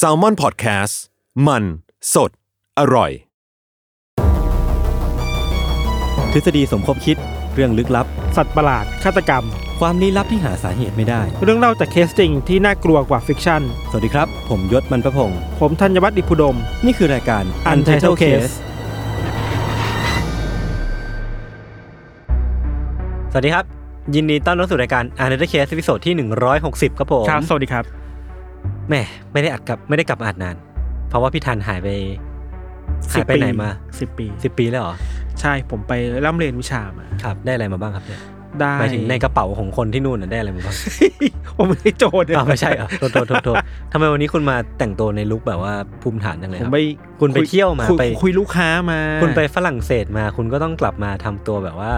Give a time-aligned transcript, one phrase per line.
[0.00, 0.94] s a l m o n PODCAST
[1.46, 1.64] มัน
[2.14, 2.30] สด
[2.78, 3.10] อร่อย
[6.32, 7.16] ทฤษฎีสมคบคิด
[7.54, 9.44] เรื่องลึกลับ สัตว์ประหลาดฆาตกรรม
[9.80, 18.54] ความลี้ลับที่หาสาเหตุไม่ได้ เรื่องเล่าจากเคสจริงที่น่ากลัวกว่าฟิกชั่น สวัสดีครับ ผมยศมันประพงศ์ผมธัญวัฒน์อิพุดม นี่คือรายการ Untitled Case
[23.32, 23.64] สวัสดีครับ
[24.14, 26.14] ยินดีต้อนรับสู่รายการ Untitled Case ตอนที่
[26.56, 28.01] 160 ครับผม ครับ สวัสดีครับ
[28.88, 29.02] แหม่
[29.32, 30.56] ไม่ได้อัดกับไม่ได้กลับมาอัดนาน
[31.08, 31.88] เพราะว่าพี่ทันหายไป
[33.12, 33.68] หายไปไหนมา
[34.00, 34.94] สิบปีสิบปีแล้วเหรอ
[35.40, 35.92] ใช่ผมไป
[36.24, 38.20] ร่ำเรียนวิชามาครับ ได้อะไรมาบ้างครับเนี่ย
[38.60, 40.76] ได้หมายถึงในกระเป๋าของคนที่นู่นน่ะได้อะไรมาบ้าง
[41.56, 43.56] ผมไม่ได้โจทย์อ้าวไม่ใช่เหรอโทษโทษโทษโทษ
[43.92, 46.78] ทำไมวันนี้คุณมาแต่งตัวในลุคแบบว่าภูมิฐานจังเลยผคมรับไป
[47.20, 51.94] คุณไปเที่ยวมาคุไปคุยลูกค้ามา คุณไปฝรั่งเศสมา คุณก็ต้องกลับมาทำตัวแบบว่า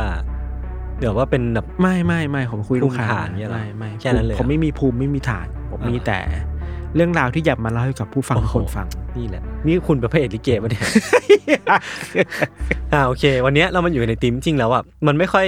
[1.01, 6.19] เดี๋ยวว่าเป็นแบบไม่ไม่ไม่ผมคุยลูกค้าภูมิฐานเนี่ยเหรอไม่ไม่แค่นั้นเลยเหรอผมไม่มีภูมิไม่มีฐานผมมีอ่าแต่
[6.97, 10.83] เรื่องราวที่อยากมาเล่าให้กับผู้ฟังทุกคนฟังนี่แหละ นี่คุณเป็นพระเอกลิเกปะเนี่ย
[12.93, 15.47] อ่าโอเค วันเนี้ยเรามันอยู่ในทีมจริงแล้วอะมันไม่ค่อย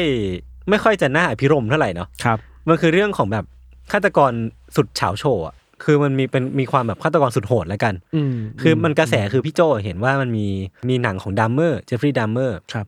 [0.70, 3.44] ไม่ค่อยจะน่าอภิรมย์เท่าไหร่เนาะครับมันคือเรื่องของแบบ
[3.92, 4.32] ฆาตกร
[4.76, 10.46] สุดเฉาโชว์อะคือมันมีเป็นมีความแบบฆาตกรสุดโหดแล้วกันอืมคือมันกระแสคือพี่โจเห็นว่ามันมี
[10.88, 12.86] มีหนังของ Dahmer Jeffrey Dahmer ครับ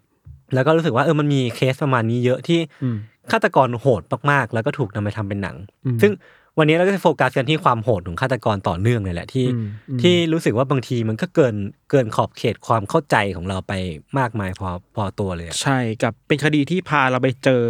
[0.54, 2.96] แล้วก็รู้สึกว่าเออมันมีเคสประมาณนี้เยอะที่อืม
[3.32, 6.12] ฆาตกรโหดมากๆ แล้วก็ถูกนำไปทำเป็นหนังอืมซึ่ง
[6.58, 11.54] วันนี้เราก็จะโฟกัสกันที่ความโหดของฆาตกรต่อเนื่องเลยแหละที่อืมอืมที่รู้สึกว่าบางทีมันก็เกิน
[11.90, 13.72] เกินขอบเขตความเข้าใจของเราไป
[14.18, 17.62] มากมายพอพอตัวเลยอะใช่กับเป็นคดีที่พาเราไปเจอ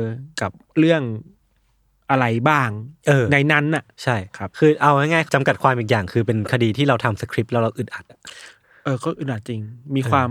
[0.43, 1.03] กับเรื่อง
[2.11, 2.69] อะไรบ้าง
[3.09, 8.21] เออในนั้นน่ะ ใช่ครับ คือเอาง่ายๆจำกัดความอีกอย่างคือเป็นคดีที่เราทำสคริปต์แล้วเราอึดอัดอะ
[8.85, 9.61] เออก็อึดอัดจริง
[9.97, 10.31] มีความ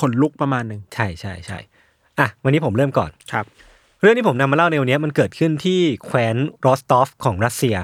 [0.00, 1.58] ขนลุกประมาณหนึ่งใช่ใช่ใช่
[2.18, 3.44] อะวันนี้ผมเริ่มก่อนครับ
[4.00, 7.76] เรื่องที่ผมนำมาเล่าในวันนี้มันเกิดขึ้นที่แคว้นรอสตอฟของรัสเซีย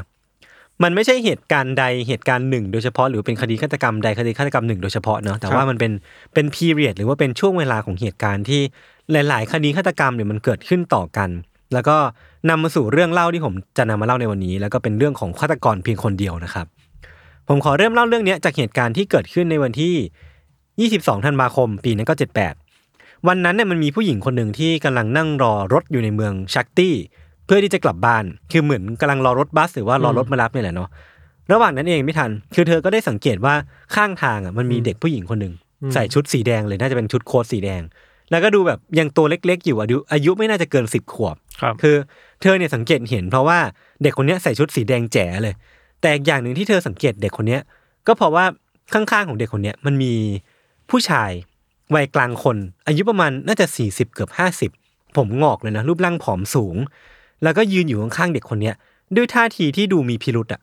[0.83, 5.93] มันไม่ใช่เหตุการณ์ใดเหตุการณ์หนึ่ง โดยเฉพาะหรือเป็นคดีฆาตกรรมใดคดีฆาตกรรมหนึ่งโดยเฉพาะเนาะแต่ว่ามันเป็น
[6.35, 8.61] เป็น period หรือว่าเป็นช่วงเวลาของเหตุการณ์ที่
[9.13, 11.31] หลาย ๆ คดีฆาตกรรมเนี่ยมันเกิดขึ้นต่อกัน
[11.73, 11.97] แล้วก็
[12.49, 16.67] นำมาสู่เรื่องเล่าที่ผมจะนำมาเล่าในวันนี้ แล้วก็เป็นเรื่องของฆาตกรเพียงคนเดียวนะครับ
[17.49, 22.15] ผมขอเริ่มเล่าเรื่องเนี้ยจากเหตุการณ์ที่เกิดขึ้นในวันที่ 22 ธันวาคม ปีนั้นก็
[22.71, 30.89] 78 วันนั้นเนี่ยมันมีผู้หญิงคนหนึ่งที่กำลังนั่งรอรถอยู่ในเมืองชักตี้เพื่อที่จะกลับบ้าน คือเหมือนกำลังรอรถบัสหรือว่ารอรถมารับเนี่ยแหละเนาะ
[31.53, 33.55] ระหว่างนั้นเองไม่ทัน คือเธอก็ได้สังเกตว่า
[33.95, 35.55] ข้างทางอะมันมีเด็กผู้หญิงคนหนึ่ง
[35.95, 37.83] ใส่ชุดสีแดงเลยน่าจะเป็นชุดโค้ทสีแดง
[38.31, 41.97] แล้วก็ดูแบบยังตัวเล็ก ๆ อยู่อายุอายุไม่น่าจะเกินสิบขวบครับคือ
[42.41, 43.59] เธอเนี่ยสังเกตเห็น เพราะว่า
[44.03, 45.55] เด็กคนเนี้ยใส่ชุดสีแดงแจ๋เลย
[46.01, 47.61] แต่อีกอย่างหนึ่งที่เธอสังเกตเด็กคนเนี้ย
[48.07, 48.45] ก็เพราะว่า
[48.95, 50.15] ข้างๆของเด็กคนเนี้ยมันมี
[50.91, 51.31] ผู้ชาย
[51.95, 52.57] วัยกลางคน
[52.87, 54.71] อายุประมาณน่าจะสี่สิบเกือบห้าสิบ
[55.17, 56.77] ผมงอกเลยนะรูปร่างผอมสูง
[57.43, 58.75] แล้วก็ยืนอยู่ข้างๆเด็กคนเนี้ย
[59.17, 60.61] ด้วยท่าทีที่ดูมีพิรุษอะ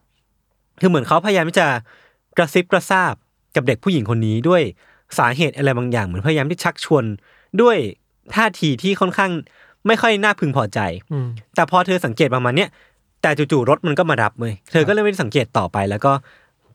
[0.82, 1.68] คือเหมือนเขาพยายามที่จะ
[2.38, 3.14] กระซิบกระซาบ
[3.56, 4.62] กับเด็กผู้หญิงคนนี้ด้วย
[5.18, 7.04] สาเหตุอะไรบางอย่างเหมือนพยายามที่ชักชวน
[7.62, 7.78] ด้วย
[8.36, 9.32] ท่าทีที่ค่อนข้าง
[9.88, 10.80] ไม่ค่อยน่าพึงพอใจ
[11.12, 12.70] อืมแต่พอเธอสังเกตประมาณเนี้ย
[13.22, 16.12] แต่จู่ๆรถมันก็มารับเว้ยเธอก็เลยไม่ได้สังเกตต่อไป แล้วก็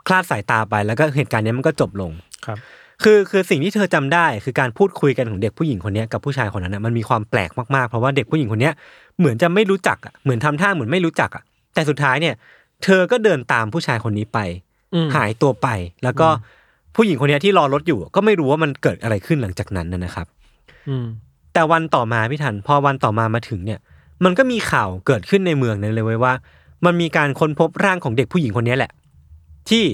[0.07, 2.11] คลาดสายตาไป แล้วก็เหตุการณ์เนี้ยมันก็จบลง
[2.47, 2.59] ครับ
[3.03, 8.75] คือคือสิ่งที่เธอจำได้ คือการพูดคุยกันของเด็กผู้หญิงคนเนี้ยกับผู้ชายคนนั้นนะมันมีความแปลกมากๆเพราะว่าเด็กผู้หญิงคนเนี้ย
[9.19, 11.43] เหมือนจะไม่รู้จักอะเหมือนทำท่าเหมือนไม่รู้จักอะ
[11.75, 12.34] แต่สุดท้ายเนี่ย
[12.84, 14.39] เธอก็เดินตามผู้ชายคนนี้ไป
[14.95, 15.69] อืมหายตัวไป
[16.05, 16.28] แล้วก็
[16.97, 20.27] ผู้หญิงคนเนี้ยที่รอรถอยู่ ก็ไม่รู้ว่ามันเกิดอะไรขึ้นหลังจากนั้นนะนะครับ
[20.89, 21.06] อืม
[21.55, 23.81] แต่วันต่อมาพี่ทัน พอวันต่อมามาถึงเนี่ย
[24.25, 26.33] มันก็มีข่าวเกิดขึ้นในเมืองนั้นเลยเว้ยว่า
[26.84, 28.93] มันมีการค้นพบร่างของเด็กผู้หญิงคนนี้แหละ
[29.71, 29.84] ที่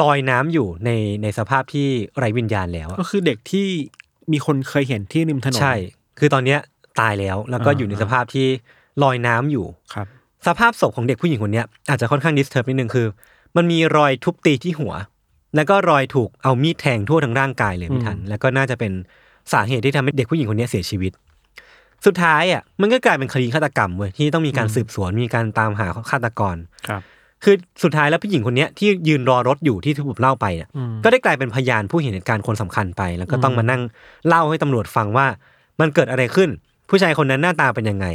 [0.00, 0.90] ลอยน้ำอยู่ใน
[1.22, 1.86] ในสภาพที่
[2.18, 3.66] ไร้วิญญาณแล้วอะก็คือเด็กที่
[4.32, 5.74] มีคนเคยเห็นที่ริมถนนใช่
[6.18, 6.60] คือตอนเนี้ย
[7.00, 8.46] ตายแล้ว แล้วก็อ่าอยู่ในสภาพที่
[9.02, 10.06] ลอยน้ำอยู่ครับ
[10.46, 13.06] สภาพศพของเด็กผู้หญิงคนเนี้ยอาจจะค่อนข้าง disturb นิดนึงคือ
[13.56, 14.94] มันมีรอยทุบตีที่หัว
[15.56, 18.92] แล้วก็รอยถูกเอามีดแทงทั่วทั้งร่างกายเลยพี่ธัญ แล้วก็น่าจะเป็น
[19.52, 21.12] สาเหตุที่ทำให้เด็กผู้หญิงคนเนี้ยเสียชีวิต
[22.06, 26.56] สุดท้ายอะมันก็กลายเป็นคดีฆาตกรรมเว้ยที่ต้องมีการสืบสวนมีการตามหาฆาตกร
[26.88, 27.02] ครับ
[27.44, 33.82] คือสุดท้ายแล้วผู้หญิงคนเนี้ยที่ยืนรอรถอยู่ที่ที่ผมเล่าไปเนี่ยอืมก็ได้กลายเป็นพยานผู้เห็นเหตุการณ์คนสำคัญไป แล้วก็ต้องมานั่ง
[34.28, 35.26] เล่าให้ตำรวจฟังว่า
[35.80, 36.50] มันเกิดอะไรขึ้น
[36.88, 38.06] ผู้ชายคนนั้นหน้าตาเป็นยังไง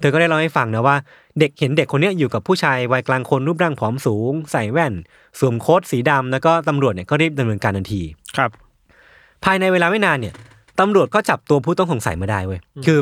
[0.00, 0.96] เธอก็ได้เล่าให้ฟังนะว่า
[1.38, 4.92] เด็กเห็นเด็กคนเนี้ยอยู่กับผู้ชายวัยกลางคนรูปร่างผอมสูง ใส่แว่น
[5.38, 8.02] สวมโค้ทสีดำแล้วก็ตำรวจเนี่ยก็รีบดำเนินการทันที
[8.36, 8.50] ครับ
[9.44, 10.34] ภายในเวลาไม่นานเนี่ย
[10.80, 12.98] ตำรวจก็จับตัวผู้ต้องสงสัยมาได้เว้ยคือ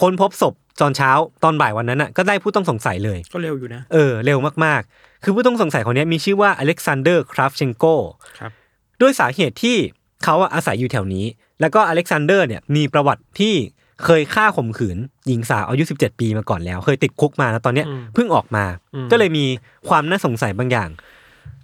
[0.00, 1.10] คนพบศพตอนเช้า
[1.44, 7.84] ตอนบ่ายวันนั้นอะก็ได้ผู้ต้องสงสัยเลยก็เร็วอยู่นะ เออเร็วมากๆ คือผู้ต้องสงสัยคนเนี้ยมีชื่อว่าอเล็กซานเดอร์คราฟเชนโก
[8.38, 8.50] ครับ
[9.00, 9.76] ด้วยสาเหตุที่
[10.24, 11.24] เขาอะอาศัยอยู่แถวนี้
[11.60, 13.54] แล้วก็อเล็กซานเดอร์เนี่ยมีประวัติที่
[14.04, 18.64] เคยฆ่าข่มขืนหญิงสาวอายุ 17 ปีมาก่อนแล้ว เคยติดคุกมาแล้วตอนเนี้ยอืมเพิ่งออกมา
[18.94, 19.46] อืมก็เลยมี
[19.88, 20.88] ความน่าสงสัยบางอย่าง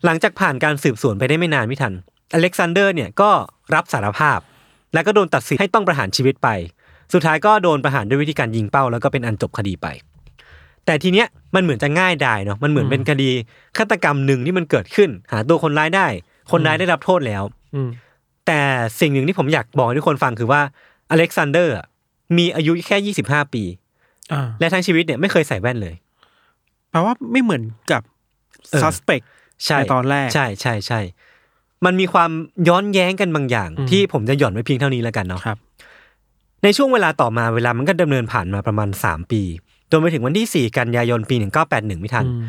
[0.04, 1.92] หลังจากผ่านการสืบสวนไปได้ไม่นานไม่ทัน
[2.34, 3.30] อเล็กซานเดอร์เนี่ยก็
[3.74, 4.38] รับสารภาพ
[4.94, 6.48] แล้วก็โดนตัดสินให้ต้องประหารชีวิตไป
[7.12, 9.86] สุดท้ายก็โดนประหารด้วยวิธีการยิงเป้า แล้วก็เป็นอันจบคดีไป
[10.86, 13.30] แต่ทีเนี้ยมันเหมือนจะง่ายดายเนาะมันเหมือนเป็นคดี
[13.76, 16.06] ฆาตกรรมหนึ่งที่มันเกิดขึ้น หาตัวคนร้ายได้
[16.52, 17.42] คนร้ายได้รับโทษแล้ว
[17.74, 17.88] อืม
[18.46, 18.60] แต่
[19.00, 20.60] สิ่งหนึ่งที่ผมอยากบอกให้ทุกคนฟังคือว่า
[21.10, 21.86] อเล็กซานเดอร์อะ
[22.36, 23.62] มีอายุแค่25ปี
[24.32, 25.94] อ่าและทั้งชีวิตเนี่ยไม่เคยใส่แว่นเลย
[26.90, 28.02] แปลว่าไม่เหมือนกับ
[28.70, 29.24] เออ suspect
[29.64, 31.00] ใช่ในตอนแรก ใช่ใช่ใช่
[31.84, 32.30] มันมีความ
[32.68, 35.58] ย้อนแย้งกันบางอย่างอืมที่ผมจะหย่อนไว้เพียงเท่านี้แล้วกันเนาะครับ
[36.62, 39.42] ในช่วงเวลาต่อมาเวลามันก็ดำเนินผ่านมาประมาณ3ปี
[39.90, 41.36] จนไปถึงวันที่4กันยายนปี
[41.68, 42.44] 1981ไม่ทันอืม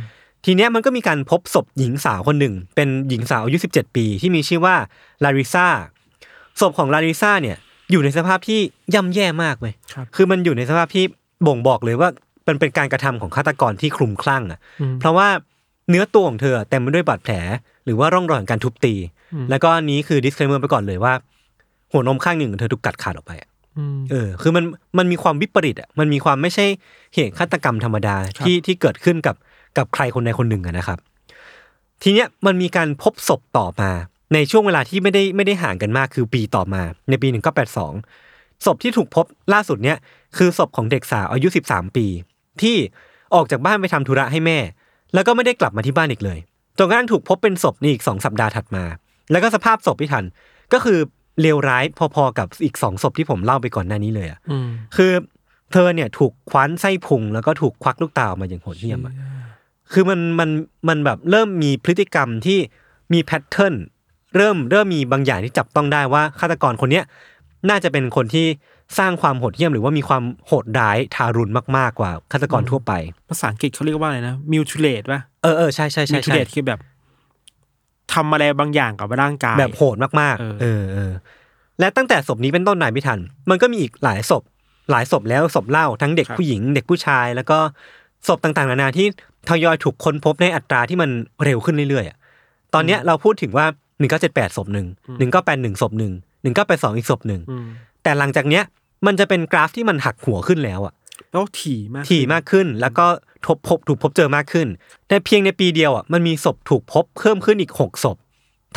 [0.46, 4.76] ทีเนี้ยมันก็มีการพบศพหญิงสาวคนหนึ่ง เป็นหญิงสาวอายุ17ปี ที่มีชื่อว่า
[5.24, 5.68] ลาริซา
[6.60, 7.58] ศพของลาริซาเนี่ย
[7.92, 8.60] อยู่ในสภาพที่
[8.94, 11.04] ย่ำแย่มากเลยครับคือมันอยู่ในสภาพที่
[11.48, 12.10] บ่งบอกเลยว่า
[12.48, 15.28] มันเป็นการกระทำของฆาตกรที่คลุมคลั่งอะอืมเพราะว่า
[15.90, 17.36] เนื้อตัวของเธอเต็มไปด้วยบาดแผล
[17.86, 18.94] หรือว่าร่องรอยของการทุบตี
[19.34, 21.14] อืมแล้วก็อันนี้คือ disclaimer ไปก่อนเลยว่า
[21.92, 24.64] หัวนมข้างหนึ่งของเธอถูกกัดขาดออกไปอะอืมเออ คือมัน
[24.98, 26.66] มันมีความวิปริตอะ มันมีความไม่ใช่
[27.16, 29.36] เหตุฆาตกรรมธรรมดาครับที่ที่เกิดขึ้นกับ
[29.78, 31.00] กับใครคนใดคนหนึ่งอะนะครับ
[32.02, 33.92] ทีเนี้ยมันมีการพบศพต่อมา
[34.34, 37.28] ในช่วงเวลาที่ไม่ได้ไม่ได้ห่างกันมากคือปีต่อมา ในปี
[37.96, 39.98] 1982 ศพที่ถูกพบล่าสุดเนี้ย
[40.38, 42.06] คือศพของเด็กสาวอายุ 13 ปี
[42.62, 42.76] ที่
[43.36, 44.60] ออกจากบ้านไปทำธุระให้แม่
[45.14, 46.40] แล้วก็ไม่ได้กลับมาที่บ้านอีกเลย
[46.78, 48.84] จนกระทั่งถูกพบเป็นศพในอีกสองสัปดาห์ถัดมา
[49.32, 50.26] แล้วก็สภาพศพที่ทัน
[50.74, 51.00] ก็คือ
[51.42, 51.84] เลวร้าย
[52.16, 55.12] พอๆกับอีกสองศพที่ผมเล่าไปก่อนหน้านี้เลยอะอืมคือ
[55.72, 59.14] เธอเนี่ยถูกคว้านไส้พุงแล้วก็ถูกควักลูกตาออกมาอย่างโหดเหี้ยมอะ
[59.92, 60.50] คือมันมัน
[60.88, 62.60] มันแบบเริ่มมีพฤติกรรมที่
[63.14, 63.76] มีแพทเทิร์น
[64.36, 67.04] เริ่มเริ่มมีบางอย่างที่จับต้องได้ว่าฆาตกรคนเนี้ย
[67.70, 68.46] น่าจะเป็นคนที่
[68.98, 72.92] สร้างความโหดเหี้ยมหรือว่ามีความโหดร้ายทารุณมากๆกว่าฆาตกรทั่วไป
[73.30, 76.80] ภาษาอังกฤษเขาเรียกว่าอะไรนะ mutilate ป่ะเออเออใช่ใช่ใช่ใช่ mutilate คือแบบ
[78.14, 81.12] ทำอะไรบางอย่างกับร่างกายแบบโหดมากเออๆเออเออ
[81.80, 83.20] และตั้งแต่ศพนี้เป็นต้นนายพิทัน
[83.50, 84.44] มันก็มีอีกหลายศพ
[84.92, 87.58] หลายศพแล้วศพเล่าทั้งเด็กผู้หญิง เด็กผู้ชาย แล้วก็
[88.28, 89.08] ศพต่างๆนานาที่
[89.50, 91.10] ทยอยถูกค้นพบในอัตราที่มัน
[91.44, 92.18] เร็วขึ้นเรื่อยๆอะ
[92.74, 93.66] ตอนเนี้ยเราพูดถึงว่า
[94.12, 94.88] 1978ศพหนึ่ง
[95.30, 96.14] 1981ศพหนึ่ง
[96.56, 97.66] 1982อีกศพหนึ่งอืม
[98.04, 98.64] แต่หลังจากเนี้ย
[99.08, 100.94] มันจะเป็นกราฟที่มันหักหัวขึ้นแล้วอะ
[101.32, 103.06] แล้วถี่มากถี่มากขึ้นแล้วก็
[103.46, 104.68] ทบพบถูกพบเจอมากขึ้น
[105.08, 108.18] แต่เพียงในปีเดียวอะมันมีศพถูกพบเพิ่มขึ้นอีกหกศพ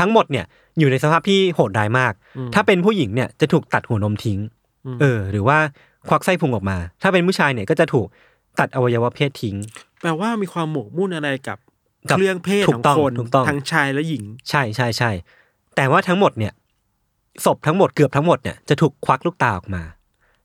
[0.01, 0.45] ทั้งหมดเนี่ย
[0.79, 2.13] อยู่ในสภาพที่โหดร้ายมาก
[2.55, 4.39] ถ้าเป็นผู้หญิงเนี่ยจะถูกตัดหัวนมทิ้ง
[5.01, 5.59] เออ หรือว่า
[6.09, 8.07] ควักไส้พุงออกมา ถ้าเป็นผู้ชายเนี่ยก็จะถูก
[8.59, 9.57] ตัดอวัยวะเพศทิ้ง
[10.01, 11.59] แปลว่ามีความหมกมุ่นอะไรกับกับ
[12.09, 15.11] เครื่องเพศถูขกองต้องคนถูกต้องทั้งชายและหญิง ใช่ใช่ใช่
[15.77, 16.53] แต่ว่าทั้งหมดเนี่ย
[17.45, 19.83] ศพทั้งหมดเกือบทั้งหมดเนี่ยจะถูกควักลูกตาออกมา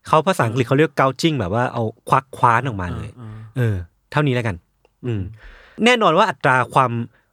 [0.08, 3.75] เขาภาษาอังกฤษเขาเรียก gouging แบบว่าเอาควักคว้านออกมาเลยอ่าเออ
[4.12, 4.56] เท่านี้แล้วกัน
[5.06, 5.22] อืม
[5.86, 6.92] แน่นอนว่าอัตราความ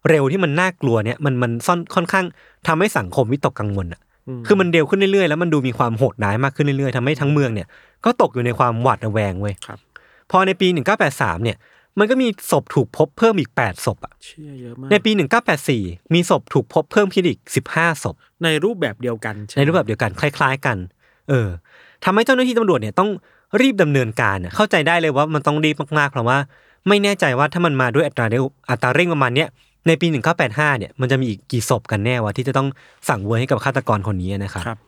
[0.09, 2.25] เร็วที่มันน่ากลัวเนี่ย มันมันซ่อนค่อนข้าง
[2.67, 4.01] ทำให้สังคมวิตกกังวลอะ
[4.39, 7.69] มคือมันเร็วขึ้นเรื่อยๆแล้วมันดูมีความโหดร้ายมากขึ้นเรื่อยๆทำให้ทั้งเมืองเนี่ย
[8.05, 9.79] ก็ตกอยู่ในความหวาดระแวงเว้ยครับ
[10.31, 10.67] พอในปี
[11.07, 11.57] 1983 เนี่ย
[11.99, 15.11] มันก็มีศพถูกพบเพิ่มอีก 8 ศพอะเชื่อเยอะมากในปี
[15.63, 17.39] 1984 มีศพถูกพบเพิ่มขึ้นอีก
[17.73, 18.15] 15 ศพ
[18.45, 20.77] ในรูปแบบเดียวกันช่ไหมในรูปแบบเดียวกันคล้าย ๆ กัน
[21.29, 21.49] เออ
[22.05, 23.11] ทำให้เจ้าหน้าที่ตำรวจเนี่ยต้อง
[23.61, 26.39] รีบดำเนินการอะเข้าใจได้เลยว่ามันต้องรีบมากๆเพราะว่า
[26.89, 29.49] ไม่แน่ใจว่าถ้ามันมาด้วยอัตราเร็วอัตราเร่งประมาณเนี้ย
[29.87, 30.07] ในปี
[30.45, 32.69] 1985 เนี่ยมันจะมีอีกกี่ศพกันแน่วะที่จะต้อง
[33.09, 34.79] สั่งเวยให้กับฆาตกรคนนี้นะครับครับ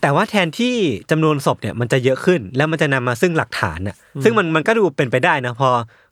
[0.00, 0.74] แต่ว่าแทนที่
[1.10, 5.68] จำนวนศพเนี่ยมันจะเยอะขึ้น แล้วมันจะนำมาซึ่งหลักฐานน่ะซึ่งมันมันก็ดูเป็นไปได้นะพอ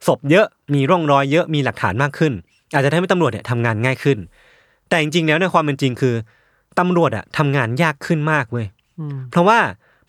[0.07, 2.33] ศพเยอะมีร่องรอยเยอะมีหลักฐานมากขึ้น
[2.75, 4.19] อาจจะทำให้ตำรวจเนี่ยทำงานง่ายขึ้น
[4.89, 6.15] แต่จริงๆแล้วในความเป็นจริงคือ
[6.79, 8.67] ตำรวจอะทำงานยากขึ้นมากเว้ย
[8.99, 9.59] อืมเพราะว่า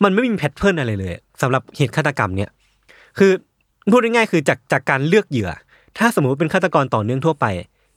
[0.03, 2.50] มันไม่มีแพทเทิร์นอะไรเลยสำหรับเหตุฆาตกรรมเนี่ย
[3.17, 3.31] คือ
[3.91, 5.50] พูดง่ายๆคือจากจากการเลือกเหยื่อ
[5.98, 7.45] ถ้าสมมติว่าเป็นฆาตกรต่อเนื่องทั่วไป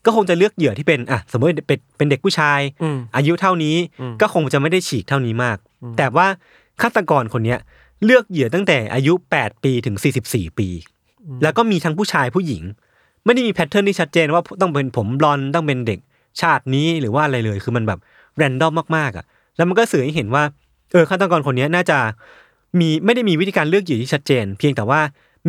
[0.05, 5.59] ก็คงจะเลือกเหยื่อที่เป็นอะสมมติเป็นเป็นเด็กผู้ชายอืมอายุเท่านี้อืมก็คงจะไม่ได้ฉีกเท่านี้มาก
[5.99, 6.27] แต่ว่า
[6.83, 7.59] ฆาตกรคนเนี้ย
[8.05, 9.97] เลือกเหยื่อตั้งแต่อายุ 8 ปีถึง
[10.27, 10.69] 44 ปี
[11.43, 12.63] แล้วก็มีทั้งผู้ชายผู้หญิง
[13.25, 16.01] ไม่ได้มี pattern ที่ชัดเจนว่าต้องเป็นผมบลอนด์ต้องเป็นเด็ก
[16.41, 17.99] ชาตินี้หรือว่าอะไรเลย คือมันแบบ
[18.37, 19.25] random มากๆอะ
[19.57, 20.43] แล้วมันก็สื่อให้เห็นว่า
[20.93, 21.99] เออฆาตกรคนเนี้ยน่าจะ
[22.81, 25.01] มีไม่ได้มีวิธีการเลือกเหยื่อที่ชัดเจน เพียงแต่ว่า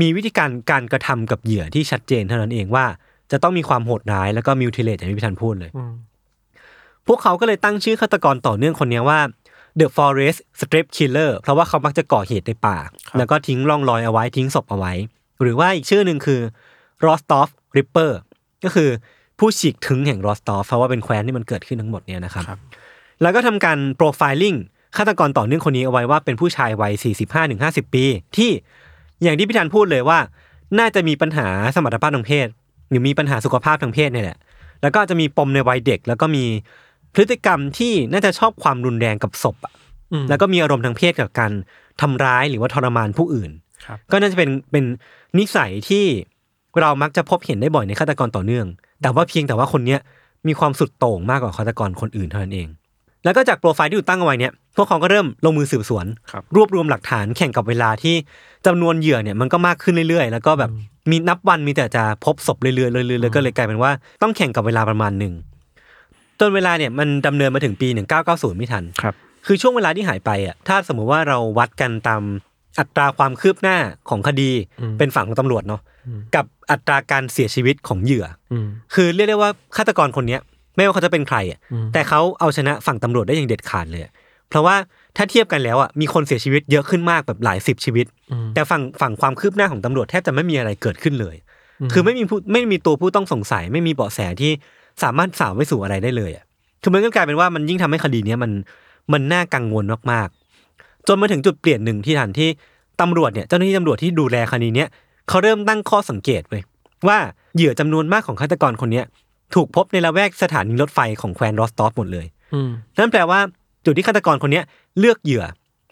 [0.01, 2.85] มีวิธีการการกระทำกับเหยื่อที่ชัดเจนเท่านั้นเองว่า
[3.31, 5.93] จะต้องมีความโหดร้ายแล้วก็ mutilate อย่างที่พี่ธัญพูดเลยอืม
[7.07, 9.19] พวกเขาก็เลยตั้งชื่อฆาตกรต่อเนื่องคนนี้ว่า
[9.79, 12.77] The Forest Strip Killer เพราะว่าเขามักจะก่อเหตุในป่า
[13.17, 14.93] แล้วก็ทิ้งร่องรอยเอาไว้ทิ้งศพเอาไว้
[15.41, 16.41] หรือว่าอีกชื่อหนึ่งคือ
[17.05, 18.11] Rostov Ripper
[18.63, 18.89] ก็คือ
[19.39, 22.59] ผู้ฉีกถึงแห่ง Rostov เพราะว่าเป็นแคว้นที่มันเกิดขึ้นทั้งหมดเนี่ยนะครับครับ
[23.21, 24.55] แล้วก็ทำการโปรไฟลิง
[24.97, 26.93] ฆาตกรต่อเนื่องคนนี้เอาไว้ว่าเป็นผู้ชายวัย
[27.43, 28.05] 45-50 ปี
[28.37, 28.51] ที่
[29.23, 30.19] อย่างที่พี่ธันพูดเลยว่า
[30.79, 32.47] น่าจะมีปัญหาสมรรถภาพทางเพศ
[32.89, 34.37] หรือมีปัญหาสุขภาพทางเพศเนี่ยแหละ
[34.81, 36.45] แล้วก็จะมีปมในวัยเด็ก แล้วก็มี
[37.15, 39.73] พฤติกรรมที่น่าจะชอบความรุนแรงกับศพอะ
[40.11, 41.51] อืมแล้วก็มีอารมณ์ทางเพศกับการ
[42.01, 43.51] ทำร้ายหรือว่าทรมานผู้อื่น
[43.85, 44.85] ครับก็น่าจะเป็นเป็น
[45.39, 46.05] นิสัยที่
[46.81, 48.65] เรามักจะพบเห็นได้บ่อยในฆาตกรต่อเนื่อง
[49.01, 49.99] แต่ว่าเพียงแต่ว่าคนเนี้ย
[50.47, 52.67] มีความสุดโต่งมากกว่าฆาตกรคนอื่นเท่านั้นเอง
[53.23, 58.15] แล้วก็จากโปรไฟล์ที่ถูกตั้งเอาไว้เนี่ย พวกเขาก็เริ่มลงมือสืบสวนครับรวบรวมหลักฐานแข่งกับเวลาที่
[58.65, 60.71] จำนวนเหยื่อเนี่ยมันก็มากขึ้นเรื่อยๆ แล้วก็แบบ
[61.11, 63.91] มีนับวันมีแต่จะพบศพเรื่อยๆเรื่อยๆเลยก็เลยกลายเป็นว่า
[64.21, 65.33] ต้องแข่งกับเวลาประมาณหนึ่ง
[66.39, 67.87] จนเวลาเนี่ยมันดำเนินมาถึงปี
[68.23, 72.21] 1990 ไม่ทันครับ คือช่วงเวลาที่หายไปอะถ้าสมมุติว่าเราวัดกันตาม
[72.79, 73.77] อัตราความคืบหน้า
[74.09, 80.41] ของคดีอืมเป็นฝั่งของตำรวจเนาะอืมกับอัตราการเสียชีวิตของเหยื่ออืมคือเรียกได้ว่าฆาตกรคนเนี้ย
[80.75, 84.11] ไม่ว่าเขาจะเป็นใครอะอืมแต่เขาเอาชนะฝั่งตำรวจได้อย่างเด็ดขาดเลยอะ
[84.49, 84.75] เพราะว่า
[85.17, 91.35] ถ้าเทียบกันแล้วอะมีคนเสียชีวิตเยอะขึ้นมากแบบหลายสิบชีวิตอืมแต่ฝั่งฝั่งความคืบหน้าของตำรวจแทบจะไม่มีอะไรเกิดขึ้นเลย
[91.93, 94.51] คือไม่มีผู้ไม่มีตัวผู้ต้องสงสัยไม่มีเบาะแสที่
[95.03, 96.45] สามารถสาวไปสู่อะไรได้เลยอะ
[96.81, 98.51] คือมันก็กลายเป็นว่ามันยิ่งทำให้คดีเนี้ยมัน
[99.13, 102.49] มันน่ากังวลมากๆ จนมาถึงจุดเปลี่ยนหนึ่งที่ทันที่
[103.01, 104.89] ตำรวจเนี่ยเจ้าหน้าที่ตำรวจที่ดูแลคดีเนี้ย
[105.29, 106.63] เขาเริ่มตั้งข้อสังเกตไว้ย
[107.07, 107.17] ว่า
[107.55, 109.05] เหยื่อจำนวนมากของฆาตกรคนเนี้ย
[109.55, 113.39] ถูกพบในละแวกสถานีรถไฟของแคว้นรอสตอฟหมดเลยอืมนั่นแปลว่า
[113.85, 114.65] จุดที่ฆาตกรคนเนี้ย
[114.99, 115.45] เลือกเหยื่อ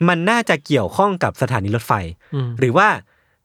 [0.08, 1.93] มันน่าจะเกี่ยวข้องกับสถานีรถไฟ
[2.36, 2.88] อืมหรือว่า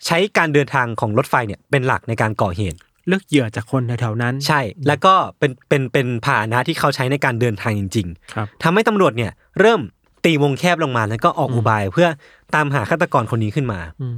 [0.06, 9.80] ใช้การเดินทางของรถไฟเนี่ยเป็นหลักในการก่อเหตุ เลือกเหยื่อจากคนแถวๆนั้น ใช่ แล้วก็เป็นเป็นเป็นพาหนะที่เขาใช้ในการเดินทางจริงครับๆทำให้ตำรวจเนี่ยเริ่ม
[10.24, 12.08] ตีวงแคบลงมาแล้วก็ออกอุบายเพื่อ
[12.54, 14.16] ตามหาฆาตกรคนนี้ขึ้นมาอืม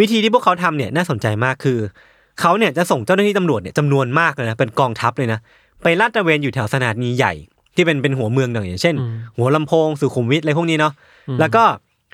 [0.00, 1.78] วิธีที่พวกเขาทำเนี่ยน่าสนใจมากคือ
[2.40, 5.38] เขาเนี่ยจะส่งเจ้าหน้าที่ตำรวจเนี่ยจำนวนมากเลยนะเป็นกองทัพเลยนะ
[5.82, 7.32] ไปลาดตระเวนอยู่แถวสถานีใหญ่
[7.76, 8.96] ที่เป็นเป็นหัวเมืองอย่างเช่น
[9.36, 10.92] หัวลำโพงสุขุมวิทอะไรพวกนี้เนาะ
[11.40, 11.64] แล้วก็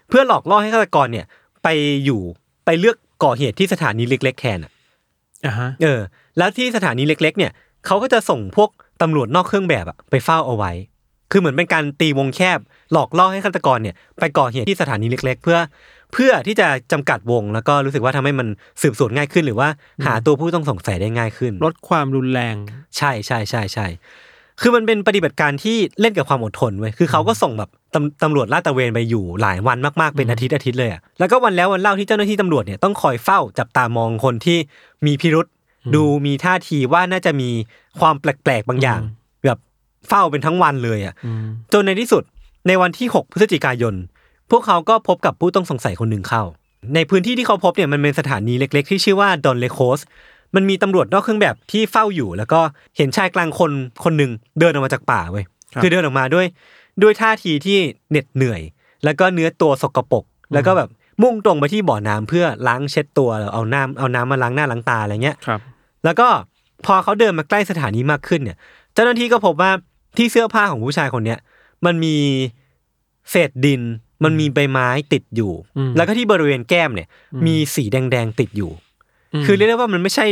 [0.09, 1.27] เพื่อหลอกล่อให้ฆาตกรเนี่ย
[1.63, 1.69] ไป
[2.05, 2.21] อยู่
[2.65, 4.73] ไปเลือกก่อเหตุที่สถานีเล็ก ๆ แทนอะ
[5.47, 6.01] อ่าฮะเออ
[6.39, 7.53] แล้วที่สถานีเล็ก ๆ เนี่ย
[7.87, 8.71] เขาก็จะส่งพวก
[9.03, 10.73] ตำรวจนอกเครื่องแบบอะไปเฝ้าเอาไว้
[11.31, 12.59] คือเหมือนเป็นการตีวงแคบ
[12.93, 15.59] หลอกล่อให้ฆาตกรเนี่ย ไปก่อเหตุที่สถานีเล็ก ๆ เพื่อ
[16.13, 18.49] เพื่อที่จะจำกัดวง แล้วก็รู้สึกว่าทำให้มัน
[18.83, 19.69] สืบสวนง่ายขึ้น หรือว่า
[20.07, 22.57] หาตัวผู้ต้องสงสัยได้ง่ายขึ้น ลดความรุนแรง
[22.97, 23.87] ใช่ใช่ใช่ใช่
[24.61, 34.59] คือมันเป็นปฏิบัติการที่เล่นกับความอดทนเว้ยคือเขาก็ส่งแบบตำตำรวจลาดตระเวนไปอยู่หลายวันมากๆเป็นอาทิตย์อาทิตย์เลยอะแล้วก็วันแล้ววันเล่าที่เจ้าหน้าที่ตำรวจเนี่ยต้องคอยเฝ้าจับตามองคนที่
[35.07, 35.47] มีพิรุษ
[35.95, 37.51] ดูมีท่าทีว่าน่าจะมี
[38.01, 39.01] ความแปลกๆบางอย่าง
[39.45, 39.59] แบบ
[40.09, 42.23] เฝ้าเป็นทั้งวันเลยอะอืมจนในที่สุด
[42.69, 43.95] ในวันที่ 6 พฤศจิกายน
[44.51, 46.43] พวกเขาก็พบกับผู้ต้องสงสัยคนหนึ่งเข้า
[46.95, 49.99] ในพื้นที่ที่เขาพบเนี่ยมันเป็นสถานีเล็ก ๆ ที่ชื่อว่าดอนเลโคส
[50.55, 52.61] มันมีตำรวจนอกเครื่องแบบที่เฝ้าอยู่ แล้วก็
[52.97, 53.73] เห็นชายกลางคน
[54.05, 54.31] คนหนึ่ง
[54.61, 56.47] เดินออกมาจากป่าเว้ยครับคือเดินออกมาด้วย
[57.03, 57.79] ด้วยท่าทีที่
[58.11, 58.61] เหน็ดเหนื่อย
[59.05, 60.89] แล้วก็เนื้อตัวสกปรกแล้วก็แบบ
[61.23, 65.61] มุ่งตรงไปที่บ่อน้ำเพื่อล้างเช็ดตัวเอาน้ำเอาน้ำมาล้างหน้าล้างตาอะไรเงี้ยครับ
[66.05, 66.29] แล้วก็
[66.87, 68.57] พอเขาเดินมาใกล้สถานีมากขึ้นเนี่ย
[68.95, 69.71] เจ้าหน้าที่ก็พบว่า
[70.17, 71.39] ที่เสื้อผ้าของผู้ชายคนเนี้ย
[71.87, 72.17] มันมี
[73.31, 73.81] เศษดิน
[74.25, 77.09] มันมีใบไม้ติดอยู่อืมแล้วก็ที่บริเวณแก้มเนี่ย
[77.47, 78.79] มีสีแดงๆติดอยู่ม
[79.47, 80.27] คือเรียกได้ว่ามันไม่ใช่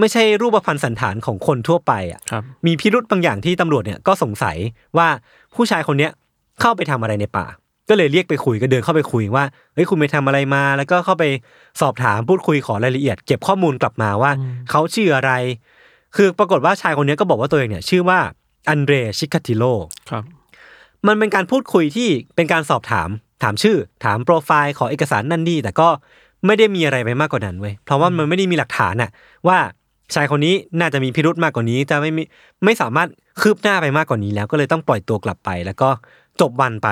[0.00, 4.56] ไม่ใช่รูปพรรณสันฐานของคนทั่วไปอะครับมีพิรุธบางอย่างที่ตำรวจเนี่ยก็สงสัย
[4.96, 5.08] ว่า
[5.54, 6.12] ผู้ชายคนเนี้ย
[6.60, 7.46] เข้าไปทำอะไรในป่า
[7.88, 11.24] ก็เลยเรียกไปคุยก็เดินเข้าไปคุยว่าเฮ้ยคุณไปทำอะไรมา แล้วก็เข้าไป
[11.80, 14.30] สอบถามพูดคุยขอรายละเอียด เก็บข้อมูลกลับมาว่า
[14.70, 15.32] เขาชื่ออะไร
[16.16, 18.18] คือปรากฏว่าชายคนเนี้ยก็บอกว่าตัวเองเนี่ย ชื่อว่า
[18.68, 19.64] อันเดรชิคาติโล
[20.10, 20.24] ครับ
[21.06, 23.08] มันเป็นการพูดคุยที่เป็นการสอบถาม
[23.42, 25.88] ถามชื่อ ถามโปรไฟล์ขอเอกสารนั่นนี่แต่ก็
[26.46, 29.10] ไม่ได้มีอะไรไปมากกว่านั้นเว้ยเพราะว่ามันไม่ได้มีหลักฐานน่ะ
[29.48, 29.58] ว่า
[30.14, 32.22] ชายคนนี้น่าจะมีพิรุธมากกว่านี้ จะไม่มี
[32.64, 33.08] ไม่สามารถ
[33.40, 35.88] คืบหน้าไปมากกว่านี้แล้วก็เลยต้องปล่อยตัวกลับไป แล้วก็
[36.40, 36.88] จบวันไป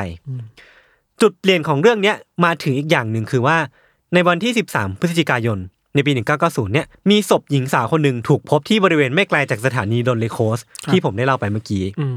[1.22, 3.56] จุดเปลี่ยนของเรื่องเนี้ยมาถึงอีกอย่างหนึ่งคือว่า
[4.14, 5.58] ในวันที่ 13 พฤศจิกายน
[5.96, 6.12] ในปี
[6.42, 10.58] 1990 เนี่ยมีศพหญิงสาวคนหนึ่งถูกพบที่บริเวณไม่ไกลจากสถานีดอนเลโคส
[10.90, 12.14] ที่ผมได้เล่าไปเมื่อกี้อืม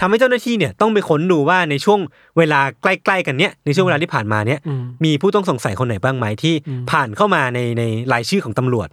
[0.00, 2.00] ทำให้เจ้าหน้าที่เนี่ยต้องไปค้นดูว่าในช่วง
[2.38, 6.54] เวลาใกล้ๆกันเนี้ยในช่วงเวลาที่ผ่านมาเนี้ยอืมมีผู้ต้องสงสัยคนไหนบ้างไหมที่
[6.90, 8.88] ผ่านเข้ามาในในรายชื่อของตำรวจ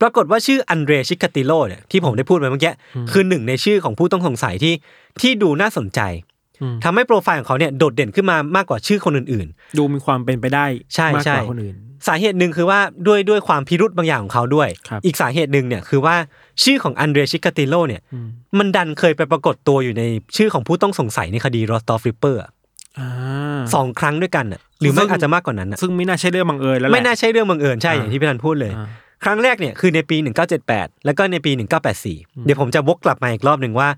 [0.00, 2.72] ปรากฏว่าชื่ออันเดรชิคาติโลเนี่ยที่ผมได้พูดไปเมื่อกี้
[3.12, 4.74] คือหนึ่งในชื่อของผู้ต้องสงสัยที่
[5.20, 6.33] ที่ดูน่าสนใจอืม
[6.84, 9.46] ทำให้โปรไฟล์ของเขาเนี่ยโดดเด่นขึ้นมามากกว่าชื่อคนอื่น
[9.78, 16.16] ดูมีความเป็นไปได้ใช่มากใช่กว่าคนอื่นๆสาเหตุหนึ่งคือว่าด้วยด้วยความพิรุธบางอย่างของเขาด้วยครับอีกสาเหตุหนึ่งเนี่ยคือว่า
[16.62, 18.26] ชื่อของอันเดรชิกาติโลเนี่ยอืม
[18.58, 20.02] มันดันเคยไปปรากฏตัวอยู่ใน
[20.36, 22.40] ชื่อของผู้ต้องสงสัยในคดีรอสตอฟ Ripper
[22.98, 23.08] อ่า
[23.74, 28.86] สองครั้งด้วยกันน่ะหรือไม่ซึ่งอาจจะมากกว่านั้นน่ะซึ่งไม่น่าใช่เรื่องบังเอิญแล้วแหละไม่น่าใช่เรื่องบังเอิญใช่อ่าอย่างที่พี่ธัญพูดเลยอ่า
[29.24, 30.16] ครั้งแรกเนี่ยคือในปี
[30.60, 31.52] 1978 แล้วก็ในปี
[31.98, 33.88] 1984 เดี๋ยวผมจะวกกลับมาอีกรอบหนึ่งว่า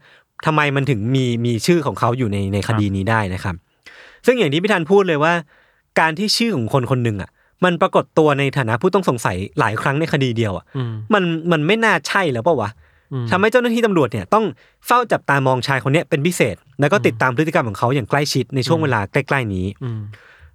[0.47, 3.55] ทำไมมันถึงมีมีชื่อของเขาอยู่ในในคดีนี้ได้นะครับ
[4.27, 5.35] ซึ่งอย่างที่พี่ธันพูดเลยว่า
[6.01, 7.31] การที่ชื่อของคนคนหนึ่งอะ
[7.65, 12.71] มันปรากฏตัวในฐานะผู้ต้องสงสัยหลายครั้งในคดีเดียวอะอืมมันมันไม่น่าใช่แล้วเปล่าวะ
[13.13, 14.45] อืมทำให้เจ้าหน้าที่ตำรวจเนี่ยต้อง
[14.87, 20.01] เฝ้าจับตามองชายคนเนี้ยเป็นพิเศษ แล้วก็ติดตามพฤติกรรมของเขาอย่างใกล้ชิดในช่วงเวลาใกล้ๆนี้อืม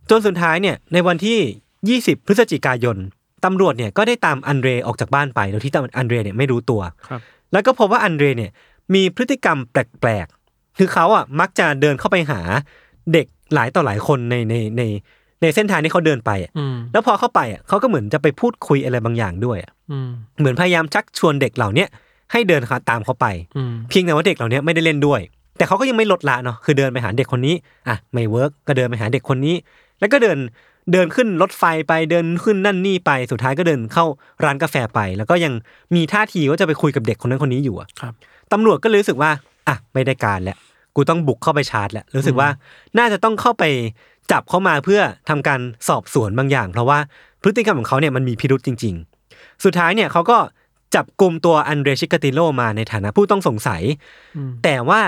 [0.09, 2.97] จนสุดท้ายเนี่ยในวันที่ 20 พฤศจิกายน
[3.45, 7.21] ตำรวจเนี่ยก็ได้ตามอันเดรออกจากบ้านไปโดยที่อันเดรเนี่ยไม่รู้ตัวครับ
[7.53, 8.51] แล้วก็พบว่าอันเดรเนี่ย
[8.93, 12.39] มีพฤติกรรมแปลกๆ คือเขาอะมักจะเดินเข้าไปหา
[13.13, 14.83] เด็กหลายต่อหลายคนในในใน
[15.41, 21.87] ในเส้นทางที่เขาเดินไปอะอืมแล้วพอเข้าไปอะเขาก็เหมือนจะไปพูดคุยอะไรบางอย่างด้วยอะอืมเหมือนพยายามชักชวนเด็กเหล่าเนี้ย
[22.31, 23.25] ให้เดินตามเขาไป
[23.57, 25.21] อืมเพียงแต่ว่าเด็กเหล่านี้ไม่ได้เล่นด้วย
[25.57, 27.55] แต่เขาก็ยังไม่ลดละเนาะคือเดินไปหาเด็กคนนี้
[27.87, 29.55] อะไม่ work ก็เดินไปหาเด็กคนนี้
[29.99, 30.37] แล้วก็เดิน
[30.91, 34.05] เดินขึ้นรถไฟไปเดินขึ้นนั่นนี่ไปสุดท้ายก็เดินเข้า
[34.43, 35.53] ร้านกาแฟไป แล้วก็ยัง
[35.95, 38.13] มีท่าทีว่าจะไปคุยกับเด็กคนนั้นคนนี้อยู่อะครับ
[38.53, 39.31] ตำรวจก็เลยรู้สึกว่า
[39.67, 40.57] อะไม่ได้การแล้ว
[40.95, 42.49] กูต้องบุกเข้าไปชาร์จแล้วรู้สึกว่า
[42.97, 43.63] น่าจะต้องเข้าไป
[44.31, 46.99] จับเข้ามาเพื่อทำการสอบสวนบางอย่าง เพราะว่า
[47.41, 48.95] พฤติกรรมของเขาเนี่ยมันมีพิรุษจริง
[49.29, 50.37] ๆ สุดท้ายเนี่ยเขาก็
[50.95, 53.81] จับกลุ่มตัวอันเดรชิกาติโลมาในฐานะผู้ต้องสงสัย
[54.35, 55.01] อืมแต่ว่า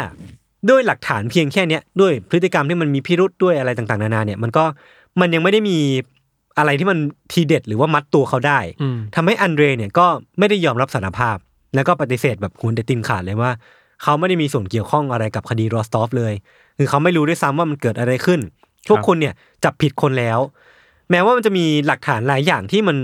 [0.69, 4.63] ด้วยหลักฐานเพียงแค่เนี้ยด้วยพฤติกรรมที่มันมีพิรุธด้วยอะไรต่างๆนานาเนี่ยมันก็
[5.19, 5.77] มันยังไม่ได้มี
[6.57, 6.99] อะไรที่มัน
[7.31, 10.05] ทีเด็ดหรือว่ามัดตัวเขาได้อืมทำให้อันเดรเนี่ยก็
[10.39, 11.37] ไม่ได้ยอมรับสารภาพ
[11.75, 13.51] แล้วก็ปฏิเสธแบบหัวเด็ดตีนขาดเลยว่า
[14.03, 16.33] เขาไม่ได้มีส่วนเกี่ยวข้องอะไรกับคดีรอสตอฟเลย
[16.77, 18.39] คือเขาไม่รู้ด้วยซ้ำว่ามันเกิดอะไรขึ้น
[18.89, 20.39] พวกคุณเนี่ยจับผิดคนแล้ว
[21.11, 22.97] แม้ว่ามันจะมีหลักฐานหลายอย่างที่มัน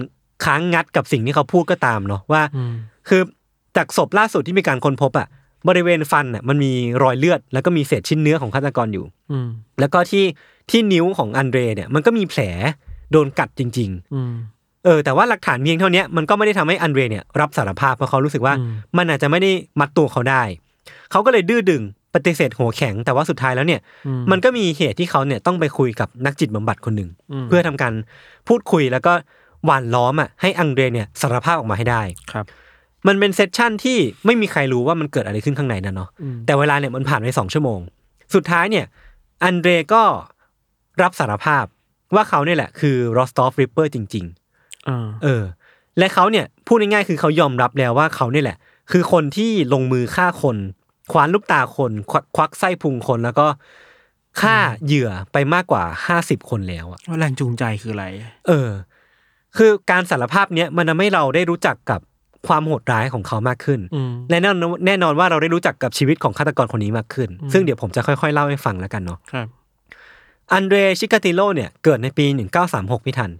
[0.46, 2.74] คัดง้างกับสิ่งที่เขาพูดก็ตามเนาะว่าอืม
[3.08, 3.22] คือ
[3.78, 5.28] จากศพล่าสุดที่มีการค้นพบอะ
[5.68, 6.72] บริเวณฟันอะมันมี
[7.04, 9.48] รอยเลือด แล้วก็มีเศษชิ้นเนื้อของฆาตกรอยู่อืม
[9.80, 10.25] แล้วก็ที่
[10.70, 12.42] ที่นิ้วของอันเดรเนี่ยมันก็มีแผล
[13.12, 20.44] โดนกัดจริงอืมๆ เออแต่ว่าหลักฐานเพียงเท่าเนี้ยมันก็ไม่ได้ทำให้อันเดรเนี่ยรับสารภาพเพราะเขารู้สึกว่าอืมมันอาจจะไม่ได้มัดตัวเขาได้
[21.11, 21.81] เขาก็เลยดื้อดึง
[22.15, 27.94] ปฏิเสธหัวแข็งแต่ว่าสุดท้ายแล้วเนี่ยอืมมันก็มีเหตุที่เขาเนี่ยต้องไปคุยกับนักจิตบำบัดคนหนึ่งอืมเพื่อทำการ
[28.48, 29.13] พูดคุยแล้วก็
[29.65, 32.46] หว่านล้อมอะให้อังเดรเนี่ยสารภาพออกมาให้ได้ครับ
[33.07, 37.79] มันเป็น session ที่ไม่มีใครรู้ว่ามันเกิดอะไรขึ้นข้างในนั่นเนาะอืมแต่เวลาเนี่ยมันผ่านไปสองชั่วโมง
[38.35, 38.85] สุดท้ายเนี่ย
[39.44, 40.03] อันเดรก็
[41.01, 41.65] รับสารภาพ
[42.15, 44.39] ว่าเขาเนี่ยแหละคือ Rostov Ripper จริงอ่าๆ
[45.24, 45.44] เออ
[45.98, 48.57] และเขาเนี่ยพูดง่ายๆคือเขายอมรับแล้วว่าเขาเนี่ยแหละ
[48.92, 50.57] คือคนที่ลงมือฆ่าคน
[51.11, 53.48] คว้านลูกตาคนควักควักไส้พุงคนแล้วก็
[54.42, 58.05] ฆ่าเหยื่อไปมากกว่าห้าสิบคนแล้วอะว่าแรงจูงใจคืออะไร
[58.48, 58.70] เออ
[59.57, 62.00] คือการสารภาพเนี้ยมันทำให้เราได้รู้จักกับ
[62.48, 69.48] ความโหดร้ายของเขามากขึ้นอืมและแน่นอนแน่นอนว่าเราได้รู้จักกับชีวิตของฆาตกรคนนี้มากขึ้นอืมซึ่งเดี๋ยวผมจะค่อยๆ เล่าให้ฟังแล้วกันเนาะครับ
[70.51, 72.25] อันเดรชิกาติโลเนี่ยเกิดในปี
[72.65, 73.31] 1936 พี่ทัน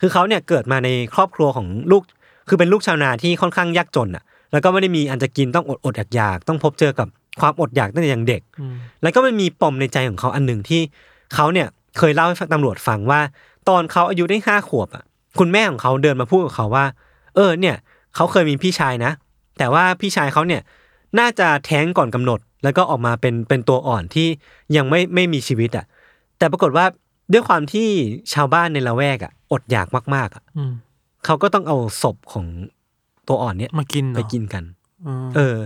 [0.00, 2.02] คือเขาเนี่ยเกิดมาในครอบครัวของลูก
[2.48, 7.08] คือเป็นลูกชาวนาที่ค่อนข้างยากจนอะ แล้วก็ไม่ได้มีอันจะกินต้องอดอดๆอยากๆต้องพบเจอกับ
[7.40, 10.80] ความอดอยากตั้งแต่ยังเด็กอืมแล้วก็มันมีปมในใจของเขาอันหนึ่งที่
[11.34, 13.20] เขาเนี่ยเคยเล่าให้ตำรวจฟังว่า
[13.68, 15.04] ตอนเขาอายุได้ห้าขวบอะ
[15.38, 16.84] คุณแม่ของเขาเดินมาพูดกับเขาว่า
[17.34, 17.76] เออเนี่ย
[18.14, 19.12] เขาเคยมีพี่ชายนะ
[19.58, 20.62] แต่ว่าพี่ชายเขาเนี่ย
[21.18, 24.28] น่าจะแท้งก่อนกำหนด แล้วก็ออกมาเป็นเป็นตัวอ่อนที่
[24.76, 25.84] ยังไม่ไม่มีชีวิตอะ
[26.38, 26.86] แต่ปรากฏว่า
[27.32, 27.88] ด้วยความที่
[28.32, 30.72] ชาวบ้านในละแวกอะ อดอยากมาก ๆอะอืม
[31.24, 32.46] เขาก็ต้องเอาศพของ
[33.28, 34.64] ตัวอ่อนเนี่ยมากินเหรอไปกินกัน
[35.06, 35.56] อืม เออ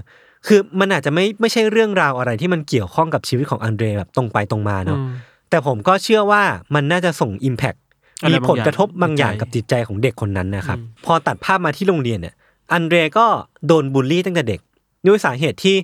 [0.46, 5.11] คือมันอาจจะไม่ไม่ใช่เรื่องราวอะไรที่มันเกี่ยวข้องกับชีวิตของอันเดรแบบตรงไปตรงมาเนาะอืม
[5.51, 6.42] แต่ผมก็เชื่อว่า
[6.75, 7.75] มันน่าจะส่งอิมแพ t
[8.22, 12.35] อะไรมีบางอย่างผลกระทบบางอย่างจิตใจกับจิตใจของเด็กคนนั้นนะครับ อืม พอตัดภาพมาที่โรงเรียนเนี่ย
[12.72, 13.27] อันเดรก็
[13.66, 14.61] โดนบูลลี่ตั้งแต่เด็ก
[15.07, 15.77] ด้วยสาเหตุที่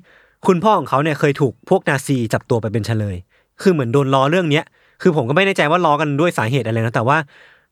[0.46, 3.16] คุณพ่อของเขาเนี่ยเคยถูกพวกนาซีจับตัวไปเป็นเฉลย
[3.62, 4.64] คือเหมือนโดนล้อเรื่องเนี้ย
[5.02, 7.18] คือผมก็ไม่แน่ใจว่าล้อกันด้วยสาเหตุอะไรนะแต่ว่า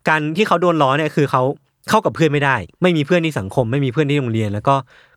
[0.08, 1.42] การที่เขาโดนล้อเนี่ยคือเขา
[1.88, 4.74] เข้ากับเพื่อนไม่ได้ ไม่มีเพื่อนที่สังคม ไม่มีเพื่อนที่โรงเรียน แล้วก็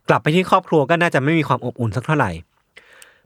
[0.10, 2.32] กลับไปที่ครอบครัวก็น่าจะไม่มีความอบอุ่นสักเท่าไหร่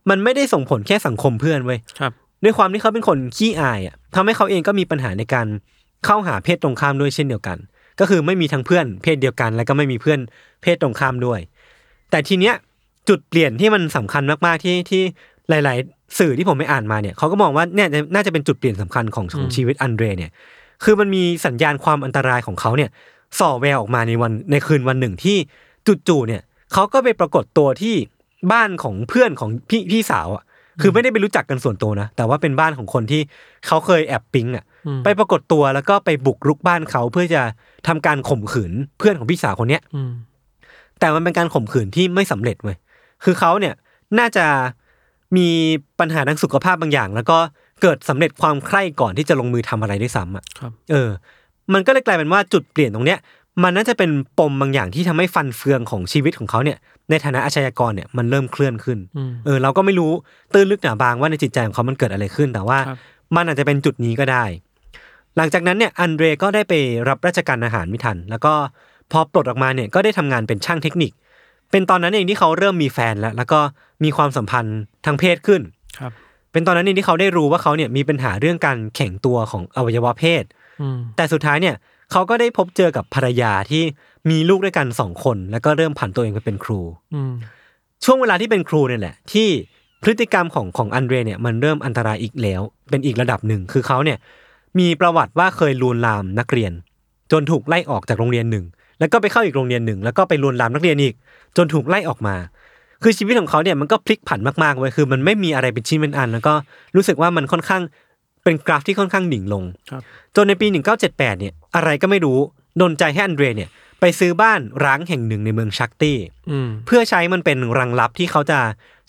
[0.10, 2.12] มันไม่ได้ส่งผลแค่สังคมเพื่อนเว้ยครับ
[2.44, 5.48] ด้วยความที่เขาเป็นคนขี้อายอะทำให้เขาเองก็มีปัญหาในการ
[6.06, 7.58] เข้าหาเพศตรงข้ามด้วยเช่นเดียวกัน
[8.00, 10.20] ก็คือไม่มีทั้งเพื่อนเพศเดียวกัน แล้วก็ไม่มีเพื่อน
[10.62, 11.40] เพศตรงข้ามด้วย
[12.12, 12.56] แต่ทีเนี้ย
[13.10, 15.02] จุดเปลี่ยนที่มันสำคัญมากๆที่ที่
[15.50, 20.32] หลายๆ สื่อที่ผมไปอ่านมาเนี่ยเขาก็มองว่าเนี่ยน่าจะเป็นจุดเปลี่ยนสำคัญของของชีวิตอันเดรเนี่ย
[20.84, 22.90] คือมันมีสัญญาณความอันตรายของเขาเนี่ย
[23.40, 25.38] ส่อแววออกมาในวันในคืนวันหนึ่งที่
[26.08, 26.42] จู่ๆเนี่ย
[26.74, 27.96] เขาก็ไปปรากฏตัวที่
[28.52, 30.44] บ้านของเพื่อนของพี่พี่สาวอะ
[30.82, 33.22] คือไม่ได้ไปรู้จักกันส่วนตัวนะ แต่ว่าเป็นบ้านของคนที่
[33.68, 37.42] เขาเคยแอบปิ๊งอะอืมไปปรากฏตัวแล้วก็ไปบุกรุกบ้านเขาเพื่อจะ
[37.88, 40.12] ทำการข่มขืนเพื่อนของพี่สาวคนเนี้ยอืม
[41.00, 42.78] แต่มันเป็นการข่มขืนที่ไม่สำเร็จเว้ย
[43.24, 43.74] คือเขาเนี่ย
[44.20, 44.46] น่าจะ
[45.38, 45.50] มี
[46.00, 47.38] ปัญหาทางสุขภาพบางอย่าง แล้วก็
[47.82, 51.10] เกิดสำเร็จความใคร่ก่อนที่จะลงมือทำอะไรด้วยซ้ำอะครับเออ
[51.74, 53.20] มันก็เลยกลายเป็นว่าจุดเปลี่ยนตรงเนี้ย
[53.64, 56.78] มันน่าจะเป็นปมบางอย่างที่ทำให้ฟันเฟืองของชีวิตของเขาเนี่ย
[57.10, 60.12] ในฐานะอาชญากรเนี่ยมันเริ่มเคลื่อนขึ้นอืมเออ เราก็ไม่รู้
[60.54, 62.98] ตื้นลึกหนาบางว่าในจิตใจของเขามันเกิดอะไรขึ้น แต่ว่าครับ
[63.36, 64.44] มันอาจจะเป็นจุดนี้ก็ได้
[65.38, 66.74] หลังจากนั้นเนี่ยอันเดรก็ได้ไป
[67.10, 68.54] รับราชการอาหารไม่ทัน แล้วก็
[69.12, 71.12] พอปลดออกมาเนี่ยก็ได้ทำงานเป็นช่างเทคนิค
[71.74, 73.60] เป็นตอนนั้นเองที่เขาเริ่มมีแฟนแล้ว แล้วก็
[74.04, 75.62] มีความสัมพันธ์ทางเพศขึ้น
[76.00, 76.12] ครับ
[76.52, 80.44] เป็นตอนนั้นเองที่เขาได้รู้ว่าเขาเนี่ยมีปัญหาเรื่องการแข็งตัวของอวัยวะเพศ
[80.82, 81.76] อืมแต่สุดท้ายเนี่ย
[82.12, 83.84] เขาก็ได้พบเจอกับภรรยาที่
[84.30, 86.80] มีลูกด้วยกันสองคน แล้วก็เริ่มผันตัวเองไปเป็นครู
[87.14, 87.34] อืม
[88.06, 89.48] ช่วงเวลาที่เป็นครูเนี่ยแหละ ที่
[90.04, 94.18] พฤติกรรมของของอันเดรเนี่ยมันเริ่มอันตรายอีกแล้ว เป็นอีกระดับหนึ่งคือเขาเนี่ย
[94.80, 96.74] มีประวัติว่าเคยลวนลามนักเรียน
[97.32, 98.66] จนถูกไล่ออกจากโรงเรียนหนึ่ง
[99.00, 101.16] แล้วก็ไปเข้าอีกโรงเรียนหนึ่ง แล้วก็ไปลวนลามนักเรียนอีก
[101.58, 102.36] จนถูกไล่ออกมา
[103.04, 106.54] คือชีวิตของเขาเนี่ยมันก็พลิกผันมากๆเว้ยคือ มันไม่มีอะไรเป็นชิ้นเป็นอัน แล้วก็
[106.96, 107.82] รู้สึกว่ามันค่อนข้าง
[108.44, 110.02] เป็นกราฟที่ค่อนข้างดิ่งลงครับ
[110.36, 112.38] จนในปี 1978 เนี่ย อะไรก็ไม่รู้
[112.82, 116.18] ดนใจให้อันเดรเนี่ย ไปซื้อบ้านร้างแห่งหนึ่งในเมืองชักตี้
[116.52, 118.60] อืมเพื่อใช้มันเป็นรังลับที่เขาจะ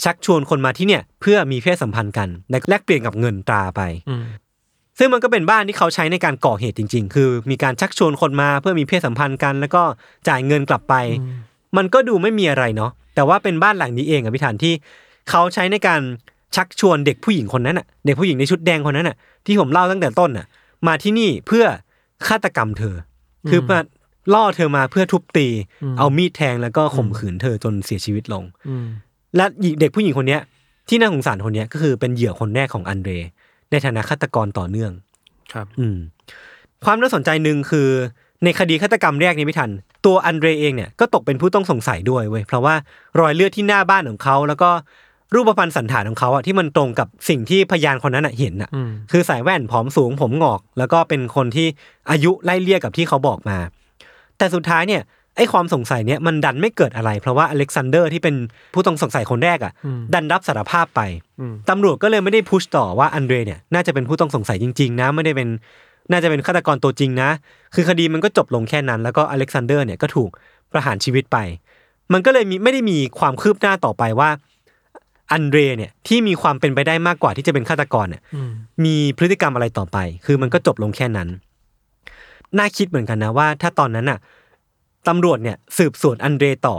[0.04, 4.24] ชักชวนคนมาที่เนี่ย เพื่อมีเพศสัมพันธ์กันและแลกเปลี่ยนกับเงินตราไปอืม
[4.98, 9.82] ซึ่งมันก็เป็นบ้านที่เขาใช้ในการก่อเหตุจริง ๆ คือมีการชักชวนคนมาเพื่อมีเพศสัมพันธ์กัน แล้วก็
[10.28, 10.94] จ่ายเงินกลับไป
[11.76, 14.74] มันก็ดูไม่มีอะไรเนาะแต่ว่าเป็นบ้านหลังนี้เองอะพี่ฐานที่
[15.30, 16.00] เขาใช้ในการ
[16.56, 20.46] ชักชวนเด็กผู้หญิงคนนั้นอะเด็กผู้หญิงในชุดแดงคนนั้นอะที่ผมเล่าตั้งแต่ต้นอะ
[20.86, 21.64] มาที่นี่เพื่อ
[22.26, 22.96] ฆาตกรรมเธอ
[23.44, 23.78] อคือมา
[24.34, 25.48] ล่อเธอมาเพื่อทุบตี
[25.98, 28.86] เอามีดแทงแล้วก็ข่มขืนเธอจนเสียชีวิตลงอืม
[29.36, 30.40] และหญิงเด็กผู้หญิงคนเนี้ย
[30.88, 33.12] ที่น่าสงสารคนเนี้ยก็คือเป็นเหยื่อคนแรกของอันเดร
[33.74, 34.92] ในฐานะฆาตกรต่อเนื่อง
[35.52, 35.98] ครับ อืม
[36.84, 37.88] ความน่าสนใจหนึ่งคือ
[38.44, 39.70] ในคดีฆาตกรรมแรกนี้ไม่ทัน
[40.06, 42.74] ตัวอันเดรเองเนี่ยก็ตกเป็นผู้ต้องสงสัยด้วยเว้ยเพราะว่า
[43.20, 44.70] รอยเลือดที่หน้าบ้านของเขา แล้วก็
[45.34, 51.66] รูปพรรณสันฐานของเขาอะที่มันตรงกับสิ่งที่พยานคนนั้นอะเห็นอะอืมคือใส่แว่นผอมสูงผมงอก แล้วก็เป็นคนที่
[52.10, 53.58] อายุไล่เลี่ยกับที่เขาบอกมา
[54.38, 55.02] แต่สุดท้ายเนี่ย
[55.36, 58.34] ไอ้ความสงสัยเนี่ยมันดันไม่เกิดอะไร เพราะว่าอเล็กซานเดอร์ที่เป็น
[58.74, 59.72] ผู้ต้องสงสัยคนแรกอะ
[60.14, 61.00] ดันรับสารภาพไป
[61.40, 65.48] อืมตำรวจก็เลยไม่ได้ push ต่อว่าอันเดรเนี่ยน่าจะเป็นผู้ต้องสงสัยจริงๆนะไม่ได้เป็น
[66.10, 67.30] น่าจะเป็นฆาตกรตัวจริงนะ
[67.74, 70.30] คือคดีมันก็จบลงแค่นั้น แล้วก็อเล็กซานเดอร์เนี่ยก็ถูก
[70.72, 71.38] ประหารชีวิตไป
[72.12, 74.30] มันก็เลยมีไม่ได้มีความคืบหน้าต่อไปว่า
[75.32, 78.50] อันเดรเนี่ยที่มีความเป็นไปได้มากกว่าที่จะเป็นฆาตกรเนี่ยอืม
[78.84, 81.28] มีพฤติกรรมอะไรต่อไป คือมันก็จบลงแค่นั้น
[82.58, 84.18] น่าคิดเหมือนกันนะว่า ถ้าตอนนั้นน่ะ
[85.08, 86.76] ตำรวจเนี่ยสืบสวนอันเดรต่อ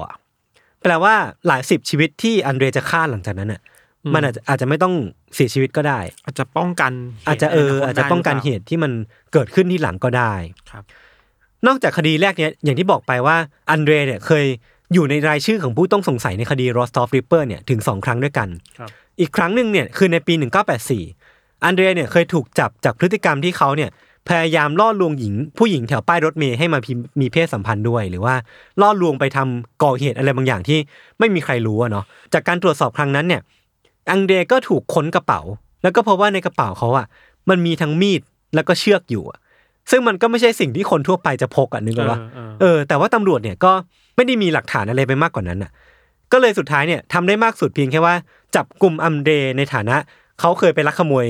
[0.83, 1.15] แปลว่า
[1.47, 3.61] หลายสิบชีวิตที่อันเดรจะฆ่าหลังจากนั้นน่ะ
[4.13, 4.93] มันอาจจะอาจจะไม่ต้อง
[5.35, 8.91] เสียชีวิตก็ได้ อาจจะป้องกันเหตุอาจจะเออในอนาคตอาจจะป้องกันได้เหตุที่มัน
[9.33, 10.33] เกิดขึ้นทีหลังก็ได้
[10.71, 10.83] ครับ
[11.67, 13.38] นอกจากคดีแรกเนี้ยอย่างที่บอกไปว่า
[13.69, 14.45] อันเดรเนี่ยเคย
[14.93, 20.33] อยู่ในรายชื่อของผู้ต้องสงสัยในคดี Rostov Ripper เนี่ยถึงสองครั้งด้วยกันครับอีกครั้งหนึ่งเนี่ยคือในปี
[20.99, 23.89] 1984 อันเดรเนี่ยเคยถูกจับจากพฤติกรรมที่เขาเนี่ย
[24.29, 28.35] พยายามล่อลวงหญิง ผู้หญิงแถวป้ายรถเมย์ให้มาพิมมีเพศสัมพันธ์ด้วย หรือว่า
[28.81, 30.79] ล่อลวงไปทำก่อเหตุอะไรบางอย่างที่
[31.19, 33.41] ไม่มีใครรู้อะเนาะจากการตรวจสอบครั้งนั้นเนี่ย
[34.11, 35.41] อังเดรก็ถูกค้นกระเป๋า
[35.83, 37.05] แล้วก็พบว่าในกระเป๋าเขาอะ
[37.49, 38.21] มันมีทั้งมีด
[38.55, 39.39] แล้วก็เชือกอยู่อะ
[39.91, 43.71] ซึ่งมันก็ไม่ใช่สิ่งที่คนทั่วไปจะพกอะนึกออกปะเออเออเออ แต่ว่าตำรวจเนี่ยก็
[44.15, 45.71] ไม่ได้มีหลักฐานอะไรไปมากกว่านั้นอะ
[46.31, 48.15] ก็เลยสุดท้ายเนี่ยทำได้มากสุดเพียงแค่ว่า
[48.55, 49.95] จับกลุ่มอัมเดรในฐานะ
[50.39, 51.25] เขาเคยไปลักขโมย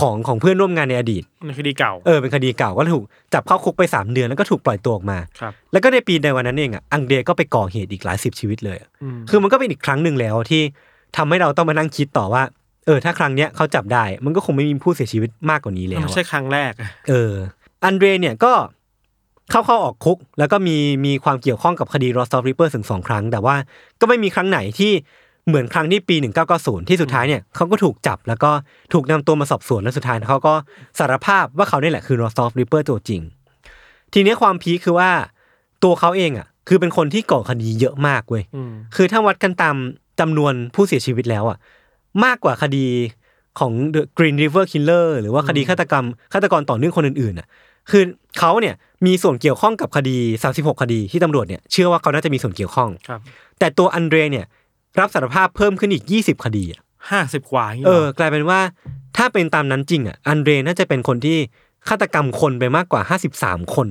[0.00, 3.04] ของของเพื่อนร่วมงานในอดีตในคดีเก่าเออเป็นคดีเก่าก็ถูก
[3.34, 10.62] จับเข้าคุกไปสามเดือนแล้วก็ถูกปล่อยตัวออกมาครับแล้วก็ในปีในวันนั้นเองอะอังเดรก็ไปก่อเหตุอีกหลายสิบชีวิตเลยอะอืมคือมันก็เป็นอีกครั้งหนึ่งแล้วที่
[11.16, 12.42] ทำให้เราต้องมานั่งคิดต่อว่า
[12.86, 17.32] เออ ถ้าครั้งเนี้ยเขาจับได้ มันก็คงไม่มีผู้เสียชีวิตมากกว่านี้แล้วไม่อะใช่ครั้งแรกอะเออ
[17.84, 18.52] อันเดรเนี่ยก็
[19.50, 23.56] เข้าเข้าออกคุก แล้วก็มีมีความเกี่ยวข้องกับคดี Rostov Ripper ถึงสองครั้ง แต่ว่า
[24.00, 24.92] ก็ไม่มีครั้งไหนที่
[25.48, 26.16] เหมือนครั้งที่ปี
[26.52, 28.50] 1990 ที่สุดท้ายเนี่ยเขาก็ถูกจับแล้วก็
[28.92, 30.54] ถูกนำตัวมาสอบสวนแล้วสุดท้ายเขาก็
[30.98, 33.20] สารภาพว่าเขาเนี่ยแหละคือ Rostov Ripper ตัวจริง
[34.12, 35.10] ทีเนี้ยความ peak คือว่า
[35.84, 39.76] ตัวเขาเองอะ คือเป็นคนที่ก่อคดีเยอะมากเว้ยอืมคือถ้าวัดกันตาม
[40.20, 41.58] จำนวนผู้เสียชีวิตแล้วอะ
[42.24, 42.86] มากกว่าคดี
[43.58, 47.46] ของ The Green River Killer หรือว่าคดีฆาตกรรมฆาตกรต่อเนื่องคนอื่นๆอะ
[47.90, 48.02] คือ
[48.38, 48.74] เขาเนี่ย
[49.06, 50.16] มีส่วนเกี่ยวข้องกับคดี
[50.50, 53.20] 36 คดีที่ตำรวจเนี่ยเชื่อว่าเขาน่าจะมีส่วนเกี่ยวข้องครับ
[53.58, 54.46] แต่ตัวอันเดรเนี่ย
[55.00, 56.80] รับสารภาพเพิ่มขึ้นอีก 20 คดีอะ
[57.10, 58.60] ห้าสิบกว่าย่างงี้เอหรอกลายเป็นว่า
[59.16, 61.38] ถ้าเป็นตามนั้นจริงอะอันเดรน่าจะเป็นคนที่
[61.88, 63.02] ฆาตกรรมคนไปมากกว่า
[63.36, 63.88] 53 คน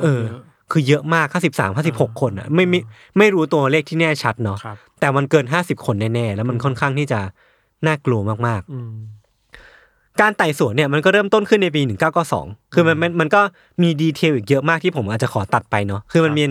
[0.00, 0.22] เออ
[0.70, 2.80] คือเยอะมาก 53 56 คนอะไม่ไม่
[3.18, 7.20] ไม่รู้ตัวเลขที่แน่ชัดเนาะครับ แต่มันเกิน 50 คนแน่ๆ แล้วมันค่อนข้างที่จะ
[7.86, 8.92] น่ากลัวมากอืม
[9.58, 11.82] ๆ การไต่สวนเนี่ยมันก็เริ่มต้นขึ้นในปี
[12.26, 13.40] 1992 คือมันมันมันก็
[13.82, 16.44] มีดีเทลอีกเยอะมากที่ผมอาจจะขอตัดไปเนาะคือมันมี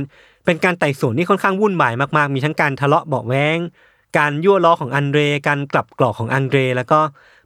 [0.45, 3.57] เป็นการไต่สวนที่ค่อนข้างวุ่นวายมากๆ มีทั้งการทะเลาะเบาะแว้ง
[4.17, 6.99] การยั่วล้อของอันเดร การกลับกรอกของอันเดร แล้วก็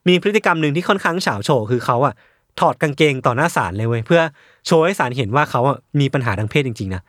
[0.07, 2.13] มีพฤติกรรมหนึ่งที่ค่อนข้างเฉาโฉคือเขาอะ
[2.59, 4.21] ถอดกางเกงต่อหน้าศาลเลยเว้ยเพื่อ
[4.67, 7.01] โชว์ให้ศาลเห็นว่าเขาอะมีปัญหาทางเพศจริงๆนะ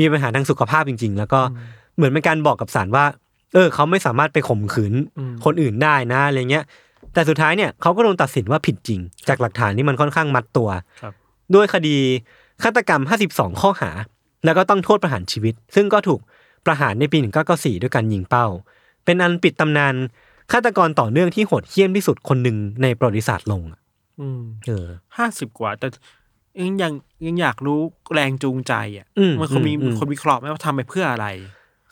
[0.00, 1.40] มีปัญหาทางสุขภาพจริง ๆ แล้วก็
[1.96, 3.04] เหมือนเป็นการบอกกับศาลว่า
[3.54, 6.64] เออ เขาไม่สามารถไปข่มขืนอืมคนอื่นได้นะอะไรเงี้ย
[7.14, 10.68] แต่สุดท้ายเนี่ยเขาก็โดนตัดสินว่าผิดจริง จากหลักฐานที่มันค่อนข้างมัดตัว
[11.02, 11.12] ครับ
[11.54, 11.98] ด้วยคดี
[12.62, 13.90] ฆาตกรรม 52 ข้อหา
[14.44, 16.20] แล้วก็ต้องโทษประหารชีวิต ซึ่งก็ถูก
[16.66, 17.18] ประหารในปี
[17.50, 18.46] 1994 ด้วยการยิงเป้า
[19.04, 19.94] เป็นอันปิดตำนาน
[20.52, 23.80] ฆาตกรต่อเนื่องที่โหดเหี้ยมที่สุดคนหนึ่งในประวัติศาสตร์ลงอะ
[24.20, 25.86] อืมเออห้าสิบกว่า แต่
[26.60, 26.92] ยังยัง
[27.26, 27.80] ยังอยากรู้
[28.14, 31.26] แรงจูงใจอะอืมมันคนมีอืมอืมคนวิเคราะห์ไหมว่าทำไปเพื่ออะไร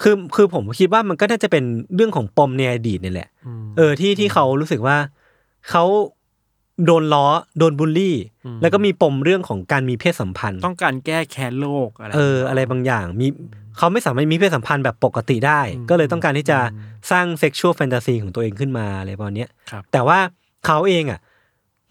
[0.03, 4.97] คือคือผมคิดว่ามันก็น่าจะเป็นเรื่องของปมในอดีตนี่แหละอืมเออที่ที่เขารู้สึกว่า
[5.71, 5.85] เขา
[6.87, 7.27] โดนล้อ
[7.59, 13.27] โดนบูลลี่อืมแล้วก็มีปมเรื่องของการมีเพศสัมพันธ์ ต้องการแก้แค้นโลกอะไรเอออะไรบางอย่างมี
[13.77, 20.19] เขาไม่สามารถมีเพศสัมพันธ์แบบปกติได้อืมก็เลยต้องการที่จะอืมสร้างเซ็กชวลแฟนตาซีของตัวเองขึ้นมาอะไรประมาณเนี้ยครับแต่ว่า
[20.67, 21.21] เขาเองอะ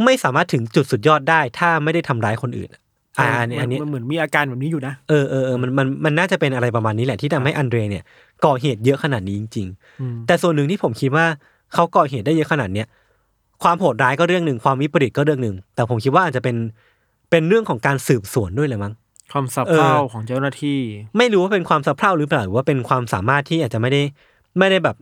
[0.06, 2.82] ไม่สามารถถึงจุดสุดยอดได้ ถ้าไม่ได้ทำร้ายคนอื่นอะ
[3.20, 8.04] อ่าอันนี้อันนี้มันเหมือนมีอาการแบบนี้อยู่นะเออเออเออมันมันมันน่าจะเป็นอะไรประมาณนี้แหละที่ทำให้อันเดรเนี่ย
[8.46, 11.26] ก่อเหตุเยอะขนาดนี้จริงๆอืมแต่ส่วนหนึ่งที่ผมคิดว่า
[11.74, 12.88] เขาก่อเหตุได้เยอะขนาดเนี้ย
[13.64, 16.56] ความโหดร้ายก็เรื่องหนึ่งความวิปริตก็เรื่องหนึ่งแต่ผมคิดว่าอาจจะเป็น
[17.30, 18.94] เป็นเรื่องของการสืบสวนด้วยเลยมั้ง
[19.34, 20.80] ความสับเพร่าเออของเจ้าหน้าที่
[21.18, 24.02] ไม่รู้ว่าเป็นความสะเพร่าหรือเปล่าหรือว่าเป็นความสามารถที่อาจจะไม่ได้
[24.60, 24.96] ไม่ได้แบบ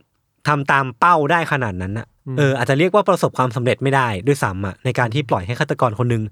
[0.48, 6.24] ทำตามเป้าได้ขนาดนั้นอะอืมเอออาจจะเรียกว่าประสบความสำเร็จไม่ได้ด้วยซ้ำอะในการที่ปล่อยให้ฆาตกรคนหนึ่ง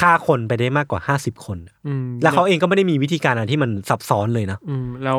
[0.00, 5.18] ฆ่าคนไปได้มากกว่าห้าสิบคนอะอืมแล้วเขาเองก็ไม่ได้มีวิธีการอะไรที่มันซับซ้อนเลยนะอืมแล้ว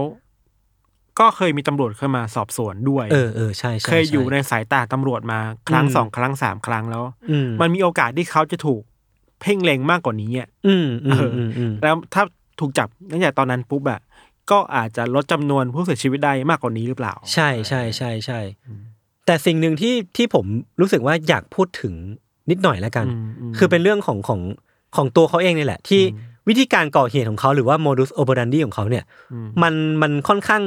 [1.19, 8.81] ก็เคยมีตำรวจเข้ามาสอบสวนด้วย เออเออใช่ใช่เคยอยู่ในช่สายตาตำรวจมาครั้งอืมสองครั้งสามครั้งแล้วอืมมันมีโอกาสที่เขาจะถูก
[9.41, 12.23] เพ่งเล็งมากกว่านี้อะอืมอืมเอออืมอืมแล้วถ้า
[12.59, 13.99] ถูกจับตั้งแต่ตอนนั้นปุ๊บอะ
[14.51, 18.39] ก็อาจจะลดจำนวนผู้เสียชีวิตได้มากกว่านี้หรือเปล่า ใช่ใช่ใช่ใช่
[19.25, 20.45] แต่สิ่งหนึ่งที่ที่ผม
[20.81, 21.93] รู้สึกว่าอยากพูดถึง
[22.49, 24.41] นิดหน่อยแล้วกันอืมอืมคือเป็นเรื่องของของ
[24.95, 26.01] ของตัวเขาเองนี่แหละ ที่
[26.47, 30.63] วิธีการก่อเหตุของเขาหรือว่าโมดูสโอเปอรันดีของเขาเนี่ยอืมมันมันค่อนข้าง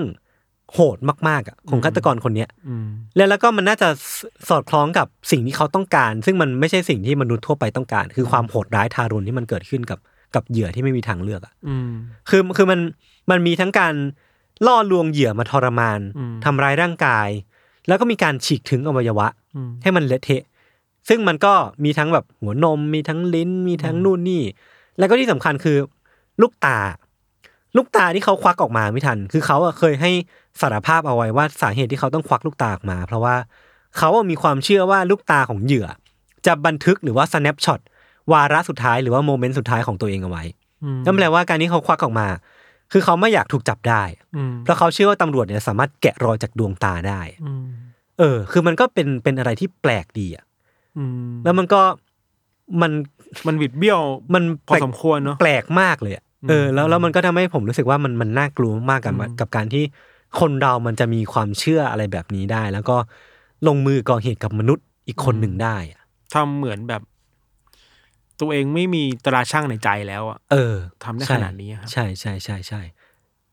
[0.74, 0.98] โหด
[1.29, 9.98] มากๆอะของฆาตกรคนเนี้ยอืมแล้วแล้วก็มันน่าจะสสอดคล้องกับสิ่งที่เขาต้องการ ซึ่งมันไม่ใช่สิ่งที่มนุษย์ทั่วไปต้องการ คือความโหดร้ายทารุณที่มันเกิดขึ้นกับ
[10.35, 11.90] กับเหยื่อที่ไม่มีทางเลือกอะอืม
[12.29, 12.81] คือคือมัน
[13.31, 13.94] มันมีทั้งการ
[14.66, 17.29] ล่อลวงเหยื่อมาทรมานอืมทำร้ายร่างกาย
[17.88, 19.26] แล้วก็มีการฉีกถึงอวัยวะ
[19.57, 20.42] อืมให้มันเละเทะ
[21.09, 24.42] ซึ่งมันก็มีทั้งแบบหัวนม มีทั้งลิ้น มีทั้งนู่นนี่
[24.98, 25.76] แล้วก็ที่สำคัญคือ
[26.40, 26.79] ลูกตา
[27.77, 30.11] ลูกตาที่เขาควักออกมาไม่ทัน คือเขาอะเคยให้
[30.61, 33.37] สารภาพเอาไว้ว่าสาเหตุที่เขาต้องควักลูกตาออกมา เพราะว่า
[33.99, 35.87] เขาอะมีความเชื่อว่าลูกตาของเหยื่อ
[36.47, 37.81] จะบันทึกหรือว่า snapshot
[38.33, 40.45] วาระสุดท้ายหรือว่าโมเมนต์สุดท้ายของตัวเองเอาไว้
[40.85, 42.29] อืมนั่นแปลว่าการที่เขาควักออกมา
[42.93, 44.03] คือเขาไม่อยากถูกจับได้
[44.37, 47.67] อืมเพราะเขาเชื่อว่าตำรวจเนี่ยสามารถแกะรอยจากดวงตาได้อืม
[48.19, 50.45] เออ คือมันก็เป็นเป็นอะไรที่แปลกดีอะ
[50.99, 51.81] อืมแล้วมันก็
[52.83, 52.93] มัน
[53.47, 54.01] มันบิดเบี้ยว
[54.35, 59.85] มันพอสมควรเนอะแปลกมากเลยอะ เออแล้วแล้วมันก็ทำให้ผมรู้สึกว่ามันมันน่ากลัวมากกับอืมกับการที่
[60.41, 62.97] คนเรามันจะมีความเชื่ออะไรแบบนี้ได้ แล้วก็
[63.69, 66.03] ลงมือก่อเหตุกับมนุษย์อีกคนหนึ่งได้อะ
[66.35, 67.03] ทำเหมือนแบบ
[68.41, 72.81] ตัวเองไม่มีตราชั่งในใจแล้วอะเออทำได้ใช่ขนาดนี้ครับ ใช่ใช่ใช่ใช่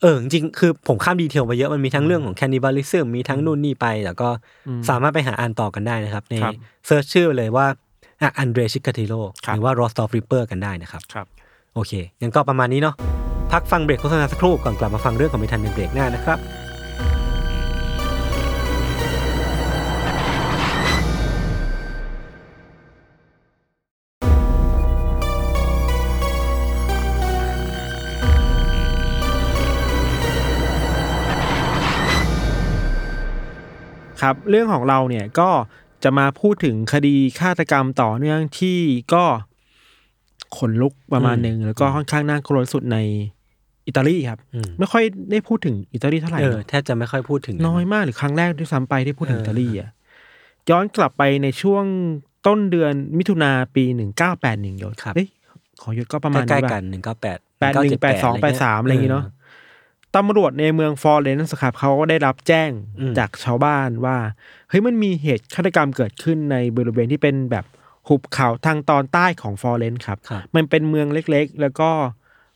[0.02, 4.30] เออจริงๆคือผมข้าม detail ไปเยอะมันมีทั้งเรื่องของ cannibalism มีทั้งนู่นนี่ไป แล้วก็
[4.68, 6.54] อืมสามารถไปหาอ่านต่อกันได้นะครับ ในครับ
[6.86, 7.68] search ชื่อเลยว่า
[8.22, 9.14] อะอันเดรชิคาติโล
[9.46, 11.28] ครับหรือว่า Rostov Ripper กันได้นะครับครับ
[11.74, 12.96] โอเคงั้นก็ประมาณนี้เนาะ
[13.52, 16.40] พักฟังเบรกโฆษณาสักครู่ก่อนกลับมาฟังเรื่องของม่ทันในเบรกหน้านะครับ
[34.22, 35.50] ครับเรื่องของเราเนี่ยก็
[36.04, 38.80] จะมาพูดถึงคดีฆาตกรรมต่อเนื่องที่
[39.14, 39.26] ก็
[40.58, 42.98] ขนลุกประมาณอืมหนึ่งแล้วก็ค่อนข้างน่ากลัวที่สุดใน
[43.88, 49.90] อิตาลีครับอืมไม่ค่อยได้พูดถึงอิตาลีเท่าไหร่เออเนอะแทบจะไม่ค่อยพูดถึง น้อยมากหรือครั้งแรกด้วยซ้ำไปที่พูดถึงเอออิตาลีอะ
[50.70, 51.86] ย้อนกลับไปในช่วง
[52.48, 55.28] ต้นเดือนมิถุนาปีหนึ่งเก้าแปดหนึ่งยศครับเอ้ย
[55.82, 59.26] ขอยศก็ประมาณใกล้นี้ๆกัป่ะนหนึ่งเก้าแปดแปดหนึ่งแปดสองแปดสามอะไรอย่างงี้เนาะ
[60.16, 62.70] ตำรวจในเมืองฟลอเรนซ์ครับเขาก็ได้รับแจ้ง
[63.18, 64.18] จากชาวบ้านว่า
[64.70, 67.66] เฮ้ยมันมีเหตุฆาตกรรมเกิดขึ้นในบริเวณที่เป็นแบบ
[68.10, 71.90] หุบเขาทางตอนใต้ของฟลอเรนซ์ครับครับ มันเป็นเมืองเล็กๆ แล้วก็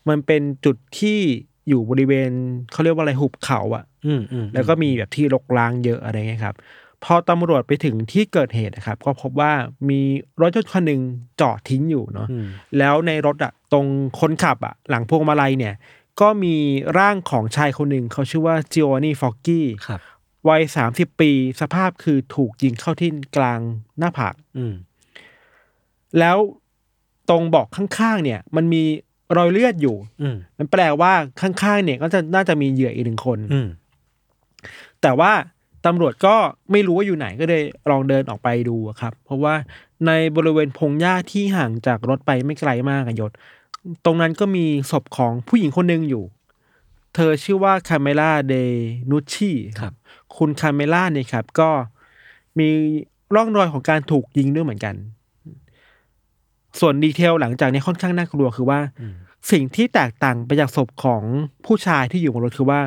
[0.09, 1.19] มันเป็นจุดที่
[1.67, 2.31] อยู่บริเวณ
[2.71, 6.55] เขาเรียกว่าอะไรหุบเขาอะออืมอืมแล้วก็มีแบบที่รกร้างเยอะอะไรเงี้ยครับ
[7.03, 9.51] พอตำรวจไปถึงที่เกิดเหตุนะครับ ก็พบว่า
[9.89, 10.01] มี
[10.41, 11.01] รถยนต์คันหนึ่ง
[11.41, 13.85] จอดทิ้งอยู่เนาะอืมแล้วในรถอะตรง
[14.19, 15.75] คนขับอะหลังพวงมาลัยเนี่ย
[16.21, 16.55] ก็มี
[16.99, 19.99] ร่างของชายคนหนึ่งเขาชื่อว่าจิโอนี่ฟอกกี้ครับ
[20.49, 21.31] วัยสามสิบปี
[21.61, 23.59] สภาพคือถูกยิงเข้าที่กลาง
[23.99, 24.73] หน้าผากอืม
[26.19, 26.37] แล้ว
[27.29, 28.83] ตรงเบอกข้างๆเนี่ย มันมี
[29.37, 33.67] รอยเลือดอยู่ อืมมันแปลว่าข้างๆเนี่ย ก็จะน่าจะมีเหยื่ออีกหนึ่งคน อืม
[35.01, 35.31] แต่ว่า
[35.85, 36.35] ตำรวจก็
[36.71, 39.53] ไม่รู้ว่าอยู่ไหนก็เลยลองเดินออกไปดูอะครับ เพราะว่า
[40.07, 43.31] ในบริเวณพงหญ้าที่ห่างจากรถไปไม่ไกลมากอะยศ
[44.05, 46.23] ตรงนั้นก็มีศพของผู้หญิงคนหนึ่งอยู่
[47.15, 48.53] เธอชื่อว่าคาเมล่าเด
[49.11, 49.93] นุชชีครับ
[50.37, 51.69] คุณคาเมล่าเนี่ยครับ ก็
[52.59, 52.69] มี
[53.35, 54.95] ร่องรอยของการถูกยิงด้วยเหมือนกัน
[56.79, 59.15] ส่วน detail หลังจากนี้ค่อนข้างน่ากลัวคือว่าอืม
[59.51, 61.23] สิ่งที่แตกต่างไปจากศพของ
[61.65, 62.79] ผู้ชายที่อยู่บนรถคือว่า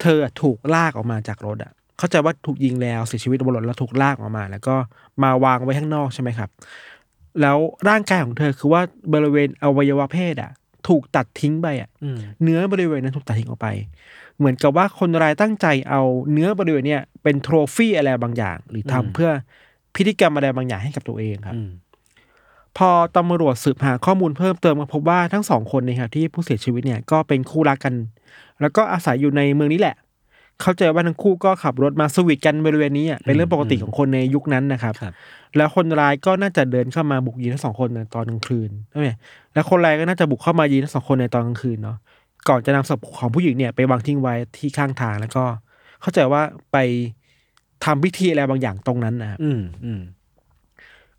[0.00, 4.74] เธอถูกลากออกมาจากรถอะ เข้าใจว่าถูกยิงแล้วเสียชีวิตบนรถแล้วถูกลากออกมา แล้วก็
[5.22, 6.50] มาวางไว้ข้างนอกใช่ไหมครับ
[7.40, 8.82] แล้วร่างกายของเธอคือว่า
[9.14, 10.50] บริเวณอวัยวะเพศอะ
[10.88, 13.68] ถูกตัดทิ้งไปอะอืมเนื้อบริเวณนั้นถูกตัดทิ้งออกไป
[14.38, 19.30] เหมือนกับว่าคนร้ายตั้งใจเอาเนื้อบริเวณเนี้ยเป็นโทรฟี่อะไรบางอย่าง หรือทำเพื่อ
[19.96, 21.70] พิธีกรรมอะไรบางอย่างให้กับตัวเองครับอืม
[22.78, 27.94] พอตำรวจสืบหาข้อมูลเพิ่มเติมก็พบว่าทั้งสองคนเนะครับที่ผู้เสียชีวิตเนี่ยก็เป็นคู่รักกัน
[28.60, 29.96] แล้วก็อาศัยอยู่ในเมืองนี้แหละ
[30.62, 35.12] เข้าใจว่าทั้งคู่ก็ขับรถมาสวีทกันบริเวณนี้อะเป็นเรื่องปกติของคนในยุคนั้นนะครับครับ
[35.56, 39.08] แล้วคนร้ายก็น่าจะเดินเข้ามาบุกยิงทั้งสองคนในตอนกลางคืนใช่ไหม
[39.54, 41.96] แล้วคนร้ายก็น่าจะบุกเข้ามายิงทั้งสองคนในตอนกลางคืนเนาะ
[42.48, 45.44] ก่อนจะนำศพของผู้หญิงเนี่ยไปวางทิ้งไว้ที่ข้างทางแล้วก็
[46.00, 46.76] เข้าใจว่าไป
[47.84, 50.00] ทำพิธีอะไรบางอย่างตรงนั้นนะครับอืมอืม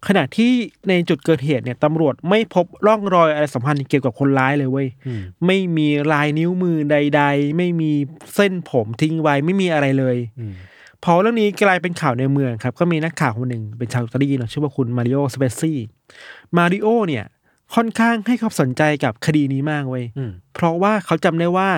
[0.08, 0.52] ขณะที่
[0.89, 7.92] ในจุดเกิดเหตุเนี่ยตำรวจไม่พบร่องรอยอะไรสัมพันธ์เกี่ยวกับคนร้ายเลยเว้ยอืมไม่มีลายนิ้วมือใด ๆ ไม่มี
[8.36, 10.54] เส้นผมทิ้งไว้ไม่มีอะไรเลยอืม
[11.04, 15.78] พอเรื่องนี้กลายเป็นข่าวในเมืองครับ ก็มีนักข่าวคนหนึ่งเป็นชาวอิตาลีเนาะชื่อว่าคุณมาริโอสเปซี่
[16.58, 17.26] มาริโอเนี่ย
[17.76, 21.70] ค่อนข้างให้ความสนใจกับคดีนี้มากเว้ยอืมเพราะว่าเขาจำได้ว่า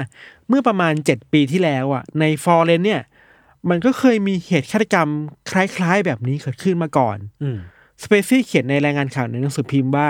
[0.48, 3.02] เมื่อประมาณเจ็ดปีที่แล้วอะ ในฟลอเรนซ์เนี่ย
[3.70, 5.10] มันก็เคยมีเหตุฆาตกรรม
[5.52, 7.58] คล้ายๆแบบนี้เกิดขึ้นมาก่อน อืม
[8.04, 10.10] สเปซี่เขียนในรายงานข่าวในหนังสือพิมพ์ว่า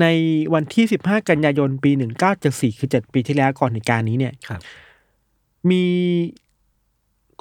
[0.00, 0.06] ใน
[0.54, 1.90] วันที่ 15 กันยายนปี
[2.34, 4.60] 1974 คือ 7 ปีที่แล้วก่อนเหตุการณ์นี้เนี่ยครับ
[5.70, 5.84] มี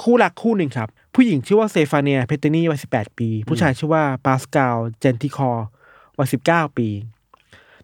[0.01, 5.67] คู่รักคู่หนึ่งครับ ผู้หญิงชื่อว่าเซฟาเนียเพเตนีวัย 18 ปี ผู้ชายชื่อว่าปาสกาลเจนติคอร์
[6.17, 6.87] วัย 19 ปี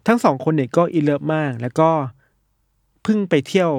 [0.06, 1.90] ทั้งสองคนเนี่ยก็ in love มาก แล้วก็
[3.02, 3.70] เพิ่งไปเที่ยว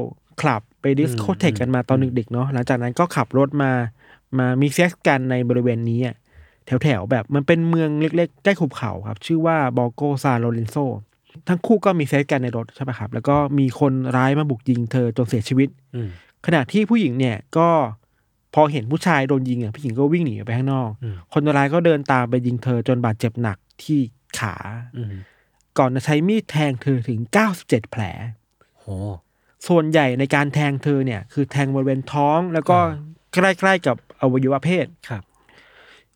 [0.41, 3.71] คลับไป discotheque กันมาตอนดึกๆเนาะหลังจากนั้นก็ขับรถมา
[4.37, 6.15] มามีเซ็กซ์กันในบริเวณนี้อะ
[6.83, 10.75] แถวๆแบบมันเป็นเมืองเล็กๆ ใกล้หุบเขาครับ ชื่อว่าบอโกซาโลเรนโซ
[11.47, 16.09] ทั้งคู่ก็มีเซ็กกันในรถใช่ปะครับ แล้วก็มีคนร้ายมาบุกยิงเธอจนเสียชีวิตอืม
[16.45, 17.69] ขณะที่ผู้หญิงเนี่ยก็
[18.53, 23.99] พอเห็นผู้ชายโดนยิงอะผู้หญิงก็วิ่งหนีออกไปข้างนอกอืมคนร้ายก็เดินตามไปยิงเธอจนบาดเจ็บหนักที่
[24.39, 24.55] ขา
[24.97, 25.13] อืม
[25.77, 27.19] ก่อนจะใช้มีดแทงเธอถึง
[27.55, 28.03] 97แผล
[28.79, 28.85] โห
[29.67, 35.23] ส่วนใหญ่ในการแทงเธอเนี่ย คือแทงบริเวณท้องแล้วก็อ่าใกล้ๆกับอวัยวะเพศครับ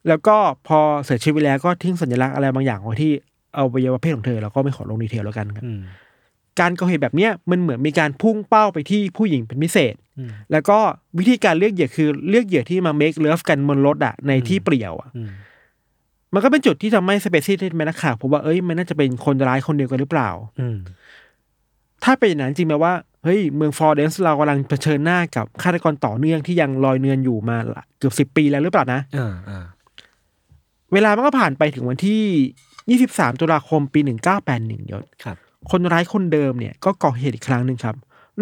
[0.07, 0.37] แล้วก็
[0.67, 3.11] พอเสียชีวิตแล้วก็ทิ้งสัญลักษณ์อะไรบางอย่างไว้ที่
[3.57, 5.79] อวัยวะเพศของเธอเราก็ไม่ขอลงดีเทลแล้วกันครับอืม
[6.59, 10.77] การก่อเหตุแบบเนี้ยมันเหมือนมีการพุ่งเป้าไปที่ผู้หญิงเป็นพิเศษอืมแล้วก็
[11.17, 15.29] วิธีการเลือกเหยื่อคือเลือกเหยื่อที่มา make love กันบนรถอะในที่เปลี่ยวอะอืม
[16.33, 20.77] มันก็เป็นจุดที่ทำให้สเปซี่ที่เป็นนักข่าวผมว่าเอ้ยมันน่าจะเป็นคนร้ายคนเดียวกันหรือเปล่า อืม
[22.03, 29.65] ถ้าเป็นอย่างนั้นจริงไหมว่าเฮ้ยเมืองฟลอเรนซ์เรากำลังเผชิญหน้ากับฆาตกรต่อเนื่องที่ยังลอยเนือนอยู่มาละเกือบสิบปีแล้วหรือเปล่านะอ่าอ่า
[30.93, 34.00] เวลามันก็ผ่านไปถึงวันที่ 23 ตุลาคมปี
[34.45, 35.38] 1981ยศครับ
[35.71, 37.95] คนร้ายคนเดิมเนี่ยก็ก่อเหตุอีกครั้งหนึ่งครับ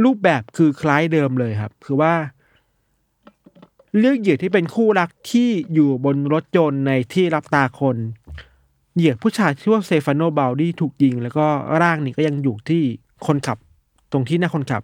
[0.04, 2.14] รูปแบบคือคล้ายเดิมเลยครับ คือว่า
[3.98, 7.98] เลือกเหยื่อที่เป็นคู่รักที่อยู่บนรถยนต์ในที่ลับตาคน
[8.96, 11.46] เหยื่อผู้ชายชื่อว่าสเตฟาโนบัลดีถูกยิง แล้วก็
[11.82, 12.84] ร่างนี่ก็ยังอยู่ที่
[13.26, 13.58] คนขับ
[14.12, 14.82] ตรงที่หน้าคนขับ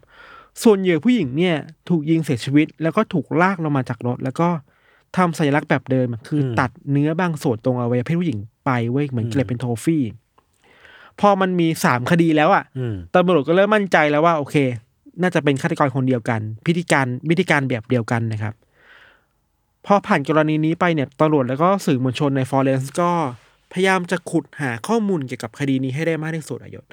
[0.63, 1.55] ส่วนเหยื่อผู้หญิงเนี่ย
[1.89, 4.49] ถูกยิงเสียชีวิต แล้วก็ถูกลากลงมาจากรถแล้วก็
[5.17, 10.03] ทำสัญลักษณ์แบบเดิมอะคืออืมตัดเนื้อบางส่วนตรงอวัยวะเพศผู้หญิงไปเว้ยเหมือนอืมเก็บเป็น trophy
[11.19, 14.55] พอมันมีสามคดีแล้วอะอืมตำรวจก็เริ่มมั่นใจแล้วว่า โอเค
[15.21, 18.53] น่าจะเป็นฆาตกรคนเดียวกัน พิธีการวิธีการแบบเดียวกันนะครับ
[19.85, 23.11] พอผ่านกรณีนี้ไปเนี่ยตำรวจแล้วก็สื่อมวลชนในฟลอเรนซ์ก็
[23.73, 26.85] พยายามจะขุดหาข้อมูลเกี่ยวกับคดีนี้ให้ได้มากที่สุดอะยศ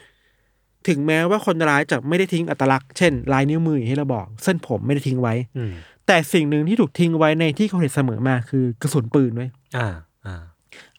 [0.89, 5.73] ถึงแม้ว่าคนร้ายจะไม่ได้ทิ้งอัตลักษณ์เช่นลายนิ้วมืออย่างที่เราบอก เส้นผมไม่ได้ทิ้งไว้อืม
[6.07, 9.89] แต่สิ่งหนึ่งที่ถูกทิ้งไว้ในที่เกิดเหตุเสมอมาคือกระสุนปืนไว้ยอ่า
[10.27, 10.43] อ่า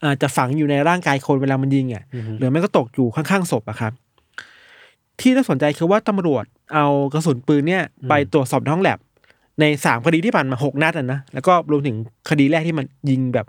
[0.04, 3.94] อาจจะฝังอยู่ในร่างกายคนเวลามันยิงอะอือฮึหรือไม่ก็ตกอยู่ข้างๆศพอะครับ
[5.20, 9.00] ที่น่าสนใจคือว่าตำรวจเอากระสุนปืนเนี่ย ไปตรวจสอบในห้องแลบ
[9.60, 11.98] ในสามคดีที่ผ่านมาหกนัดอะนะแล้วก็รวมถึง
[12.30, 13.46] คดีแรกที่มันยิงแบบ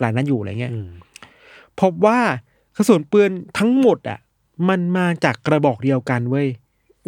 [0.00, 0.90] หลายนัดอยู่อะไรเงี้ยอืม
[1.80, 2.18] พบว่า
[2.76, 4.18] กระสุนปืนทั้งหมดอะ
[4.68, 6.46] มันมาจากกระบอกเดียวกันเว้ย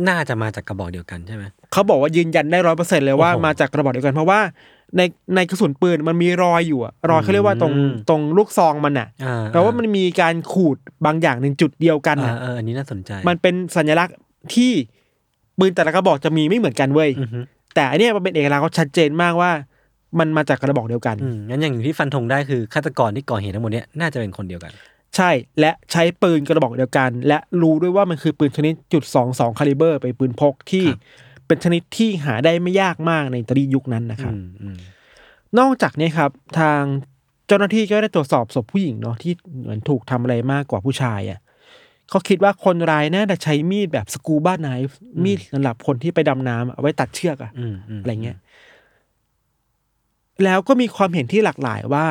[0.09, 4.41] น่าจะมาจากกระบอกเดียวกันใช่ไหมเขาบอกว่ายืนยันได้ร้อยเปอร์เซ็นเลยว่าโอ้โหมาจากกระบอกเดียวกันเพราะว่า
[4.97, 5.03] ใน
[5.35, 10.77] ในกระสุนปืนมันมีรอยอยู่อะรอยเขาเรียกว่าตรงอืมตรงลูกซองมันอะอ่าแปลว่ามันมีการขูด
[11.07, 14.17] บางอย่างในจุดเดียวกันอ่าอะเอออันนี้น่าสนใจ มันเป็นสัญลักษณ์
[14.55, 14.73] ที่
[15.59, 17.41] ปืนแต่ละกระบอกจะมีไม่เหมือนกันเว้ยอือฮึ
[17.75, 19.51] แต่อันเนี้ยมันเป็นเอกลักษณ์เขาชัดเจนมากว่า
[20.19, 24.73] มันมาจากกระบอกเดียวกันอืมงั้นอย่างที่ฟันธงได้คือฆาตกรที่ก่อเหตุทั้งหมดเนี้ยน่าจะเป็นคนเดียวกัน
[25.17, 31.01] ใช่และใช้ปืนกระบอกเดียวกัน และรู้ด้วยว่ามันคือปืนชนิดจุดสองสองคาลิเบอร์ไปนปืนพกที่ครับ
[31.47, 34.77] เป็นชนิดที่หาได้ไม่ยากมากในอิตาลียุคนั้นนะครับอืมอืม
[35.59, 36.83] นอกจากนี้ครับ ทาง
[37.47, 41.41] เจ้าหน้าที่ก็ได้ตรวจสอบศพผู้หญิงเนาะที่เหมือนถูกทำอะไรมากกว่าผู้ชายอะ
[42.11, 48.39] เขาคิดว่าคนร้ายน่าจะใช้มีดแบบสกูบ้าไนฟ์มีดสำหรับคนที่ไปดำน้ำเอาไว้ตัดเชือกอะอืมมอะไรเงี้ย
[50.45, 52.07] แล้วก็มีความเห็นที่หลากหลายว่า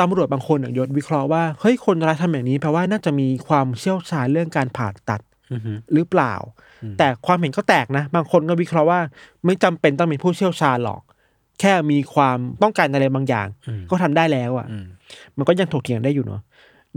[0.00, 5.20] ตำรวจบางคนอะยศวิเคราะห์ว่าเฮ้ยคนร้ายทำอย่างนี้แปลว่าน่าจะมีความเชี่ยวชาญเรื่องการผ่าตัด
[5.52, 6.34] อือฮึหรือเปล่า
[6.98, 9.00] แต่ความเห็นก็แตกนะ บางคนก็วิเคราะห์ว่า
[9.44, 11.00] ไม่จำเป็นต้องเป็นผู้เชี่ยวชาญหรอก
[11.60, 14.86] แค่มีความต้องการอะไรบางอย่างอืมก็ทำได้แล้วอะอืม
[15.36, 16.40] มันก็ยังถกเถียงได้อยู่เนาะ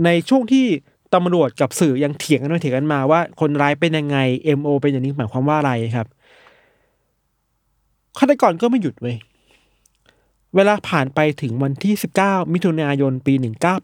[0.05, 0.65] ในช่วงที่
[1.13, 4.17] ตำรวจกับสื่อยังเถียงกันไปเถียงกันมาว่า คนร้ายเป็นยังไง
[4.59, 6.07] MO เป็นอย่างนี้หมายความว่าอะไรครับ
[8.17, 9.15] ฆาตกรก็ไม่หยุดเว้ย
[10.55, 11.93] เวลาผ่านไปถึงวันที่
[12.23, 13.33] 19 มิถุนายนปี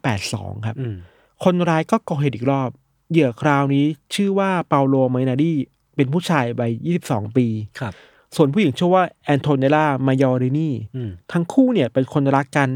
[0.08, 0.96] 1982 ครับอืม
[1.44, 2.70] คนร้ายก็ก่อเหตุอีกรอบ
[3.10, 5.52] เหยื่อคราวนี้ชื่อว่าเปาโลไมนาดี
[5.96, 6.72] เป็นผู้ชายวัย
[7.04, 7.46] 22 ปี
[7.80, 7.92] ครับ
[8.36, 12.70] ส่วนผู้หญิงชื่อว่าแอนโทเนล่ามายอรินีอืมทั้งคู่เนี่ยเป็นคนรักกัน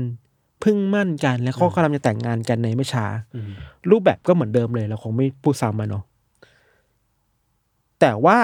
[0.61, 3.51] เพึ่งมั่นกัน แล้วก็กำลังจะแต่งงานกันในไม่ช้าอืม
[3.90, 6.05] รูปแบบก็เหมือนเดิมเลยเราคงไม่พูดซ้ำมันเนาะ
[8.01, 8.38] แต่ว่า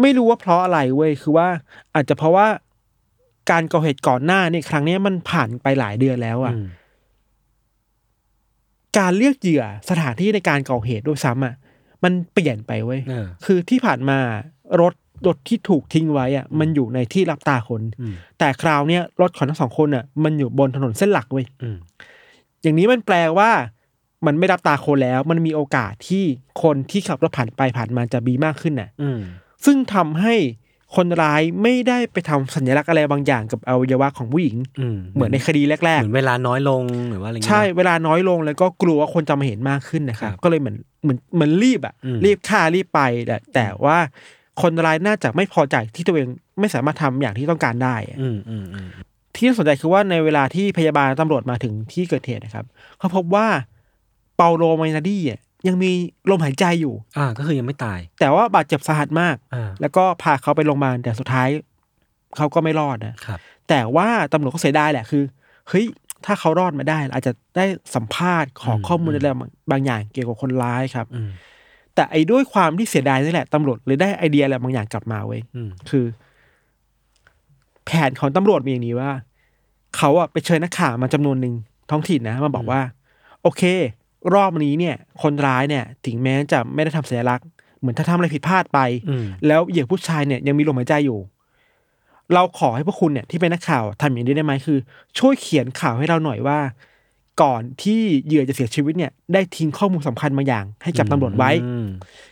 [0.00, 1.48] ไม่รู้ว่าเพราะอะไรเว้ย คือว่า
[1.94, 2.46] อาจจะเพราะว่า
[3.50, 6.66] การก่อเหตุก่อนหน้าเนี่ยครั้งเนี้ยมันผ่านไปหลายเดือนแล้วอะอืม
[8.98, 11.54] การเลือกเหยื่อสถานที่ในการก่อเหตุด้วยซ้ำอะ
[12.04, 14.18] มันเปลี่ยนไปเว้ยเออคือที่ผ่านมา
[14.80, 14.94] รถ
[15.26, 21.76] รถที่ถูกทิ้งไว้อะ มันอยู่ในที่รับตาคนอืมแต่คราวเนี้ยรถของทั้งสองคนอะ มันอยู่บนถนนเส้นหลักเว้ยอืม
[22.62, 23.50] อย่างนี้มันแปลว่า
[24.26, 26.24] มันไม่รับตาคนแล้ว มันมีโอกาสที่
[26.62, 29.20] คนที่ขับรถผ่านไปผ่านมาจะมีมากขึ้นน่ะอืม
[29.64, 30.34] ซึ่งทำให้
[30.96, 43.98] คนร้ายไม่ได้ไปทำสัญลักษณ์อะไรบางอย่างกับอวัยวะของผู้หญิงอืมเหมือนในคดีแรเหกๆมือนเวลาน้อยลงหรือว่าอะไรเงี้ยใช่เวลาน้อยลงแล้วก็กลัวว่าคนจะมาเห็นมากขึ้นนะครับครับก็เลยเหมือนเหมือนเหมือนรีบอะอืมรีบฆ่ารีบไปแต่แต่ว่า
[44.62, 46.28] คนร้ายน่าจะไม่พอใจที่ตัวเอง
[46.60, 48.88] ไม่สามารถทำอย่างที่ต้องการได้อะอืมอืมอืม
[49.34, 52.66] ที่น่าสนใจคือว่าในเวลาที่พยาบาลตำรวจมาถึงที่เกิดเหตุนะครับ
[52.98, 53.46] เขาพบว่า
[54.36, 55.90] เปาโลไมนาดี้อะ ยังมี
[56.30, 61.48] ลมหายใจอยู่ อ่า ก็คือยังไม่ตาย แต่ว่าบาดเจ็บสาหัสมาก อ่า แล้วก็พาเขาไปโรงพยาบาลแต่สุดท้าย
[62.36, 63.38] เขาก็ไม่รอดนะ ครับ
[63.68, 65.22] แต่ว่าตำรวจก็เสียดายแหละคือ
[65.68, 65.84] เฮ้ย
[66.26, 71.30] ถ้าเขารอดมาได้ อาจจะได้สัมภาษณ์ขออืมข้อมูลอะไรบางบางอย่างเกี่ยวกับคนร้ายครับ อืม
[71.94, 76.04] แต่ไอ้ด้วยความที่เสียดายนี่แหละตำรวจเลยได้ไอเดียอะไรบางอย่างกลับมาเว้ย อืม คือ
[77.86, 79.10] แผนของตำรวจมีอย่างนี้ว่า
[79.96, 81.54] เขาอะไปเชิญนักข่าวมาจำนวนหนึ่ง
[81.90, 82.80] ท้องถิ่นนะมาบอกว่า
[83.42, 83.62] โอเค
[84.34, 87.46] รอบนี้เนี่ย คนร้ายเนี่ย ถึงแม้จะไม่ได้ทำสัญลักษณ์
[87.80, 91.20] เหมือนถ้าทำอะไรผิดพลาดไปอืมแล้วเหยื่อผู้ชายเนี่ยยังมีลมหายใจอยู่
[92.34, 94.78] เราขอให้พวกคุณเนี่ยที่เป็นนักข่าวทำอย่างนี้ได้ไหมคือ
[95.18, 96.58] ช่วยเขียนข่าวให้เราหน่อยว่า
[97.42, 101.86] ก่อนที่เหยื่อจะเสียชีวิตเนี่ย ได้ทิ้งข้อมูลสำคัญบางอย่าง ให้กับตำรวจไว้อืม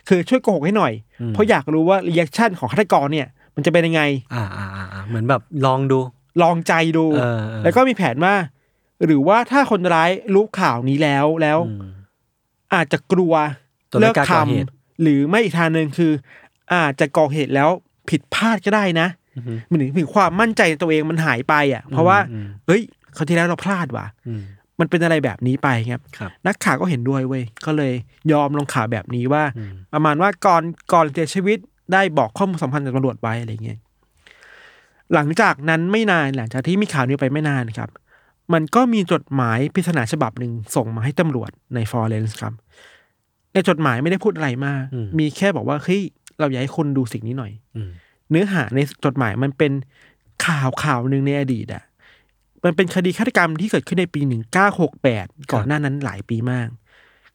[0.07, 4.01] คือช่วยโกหกให้หน่อยอืมเพราะอยากรู้ว่า reaction ของฆาตกรเนี่ย มันจะเป็นยังไง
[4.33, 5.99] อ่าอ่าอ่าอ่าเหมือนแบบลองดู
[6.41, 8.33] ลองใจดูเออเออแล้วก็มีแผนว่า
[9.05, 11.89] หรือว่าถ้าคนร้ายรู้ข่าวนี้แล้วแล้วอืม
[12.73, 13.33] อาจจะกลัว
[13.91, 16.11] จนไม่เลิกกล้าทก่อเหตุำหรือไม่อีกทางหนึ่งคือ
[16.73, 17.69] อาจจะก่อเหตุแล้ว
[18.09, 22.81] ผิดพลาดก็ได้นะอืมมันถึงถึงความมั่นใจในตัวเองมันหายไปอะ เพราะว่าอืมเอ้ย
[23.15, 24.41] คราวที่แล้วเราพลาดว่ะอืม
[24.79, 27.93] มันเป็นอะไรแบบนี้ไปครับครับ นักข่าวก็เห็นด้วยเว้ยก็เลย
[28.31, 31.57] ยอมลงข่าวแบบนี้ว่าอืมประมาณว่าก่อนก่อนเสียชีวิต
[31.93, 33.79] ได้บอกข้อมูลสำคัญกับตำรวจไว้อะไรเงี้ย
[35.13, 37.89] หลังจากนั้นไม่นานหลังจากที่มีข่าวนี้ไปไม่นานครับ
[38.53, 42.53] มันก็มีจดหมายปริศนาฉบับหนึ่งส่งมาให้ตำรวจในฟลอเรนซ์ครับ
[43.53, 46.01] ในจดหมายไม่ได้พูดอะไรมากอืมมีแค่บอกว่าเฮ้ย
[46.39, 47.89] เราอยากให้คนดูสิ่งนี้หน่อยอืม
[48.29, 49.71] เนื้อหาในจดหมายมันเป็น
[50.45, 51.83] ข่าวข่าวหนึ่งในอดีตอะ
[52.65, 56.67] มันเป็นคดีฆาตกรรมที่เกิดขึ้นในปีหนึ่งเก้าหกแปดก่อนหน้านั้นหลายปีมาก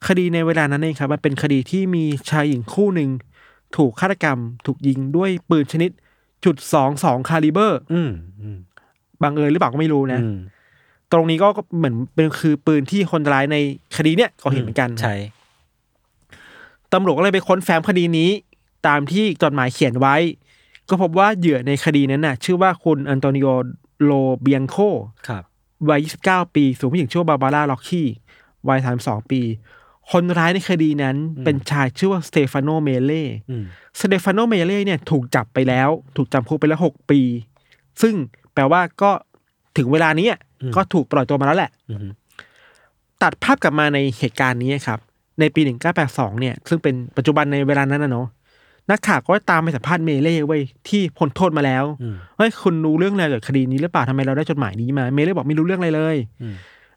[0.06, 3.10] คดีในเวลานั้นเองครับ มันเป็นคดีที่มีชายหญิงคู่หนึ่ง
[3.76, 5.90] ถูกฆาตกรรม ถูกยิงด้วยปืนชนิด
[6.44, 8.10] จุดสองสองคาลิเบอร์อืม
[8.42, 8.58] อืม
[9.22, 10.36] บังเอิญหรือเปล่าก็ไม่รู้นะอืม
[11.14, 11.48] ตรงนี้ก็
[11.78, 13.56] เหมือนเป็นคือปืนที่คนร้ายใน
[13.96, 15.14] คดีเนี้ยก็เห็นเหมือนกันใช่
[16.92, 18.30] ตำรวจก็เลยไปค้นแฟ้มคดีนี้
[18.86, 20.16] ตามที่จดหมายเขียนไว้
[20.88, 23.48] ก็พบว่าเหยื่อในคดีนั้นน่ะ ชื่อว่าคุณอันโตนิโอ
[24.04, 24.10] โล
[24.40, 24.76] เบียงโค
[25.28, 25.42] ครับ
[25.88, 28.02] วัย 29 ปีส่วนผู้หญิงชื่อว่าบาบาร่าล็อกคี
[28.68, 29.40] วัย 32 ปี
[30.10, 33.64] คนร้ายในคดีนั้นเป็นชายชื่อว่าสเตฟานโนเมเล่อืม
[34.00, 37.20] สเตฟานโนเมเล่เนี่ยถูกจับไปแล้ว ถูกจำคุกไปแล้ว6ปี
[38.02, 38.14] ซึ่ง
[38.54, 39.10] แปลว่าก็
[39.76, 40.28] ถึงเวลานี้
[40.76, 41.98] ก็ถูกปล่อยตัวมาแล้วแหละอืม
[43.22, 44.98] ตัดภาพกลับมาในเหตุการณ์นี้ครับ
[45.40, 45.60] ในปี
[46.00, 48.26] 1982เนี่ย ซึ่งเป็นปัจจุบันในเวลานั้นนะเนาะ
[48.90, 56.54] นักข่าวก็ตามไปสัมภาษณ์เมเล่ไว้ยที่พ้นโทษมาแล้วอืมเฮ้ยคุณรู้เรื่องอะไรเกี่ยวกับคดีนี้หรือเปล่าทำไมเราได้จดหมายนี้มาเมเล่บอกไม่รู้เรื่องอะไรเลยอืม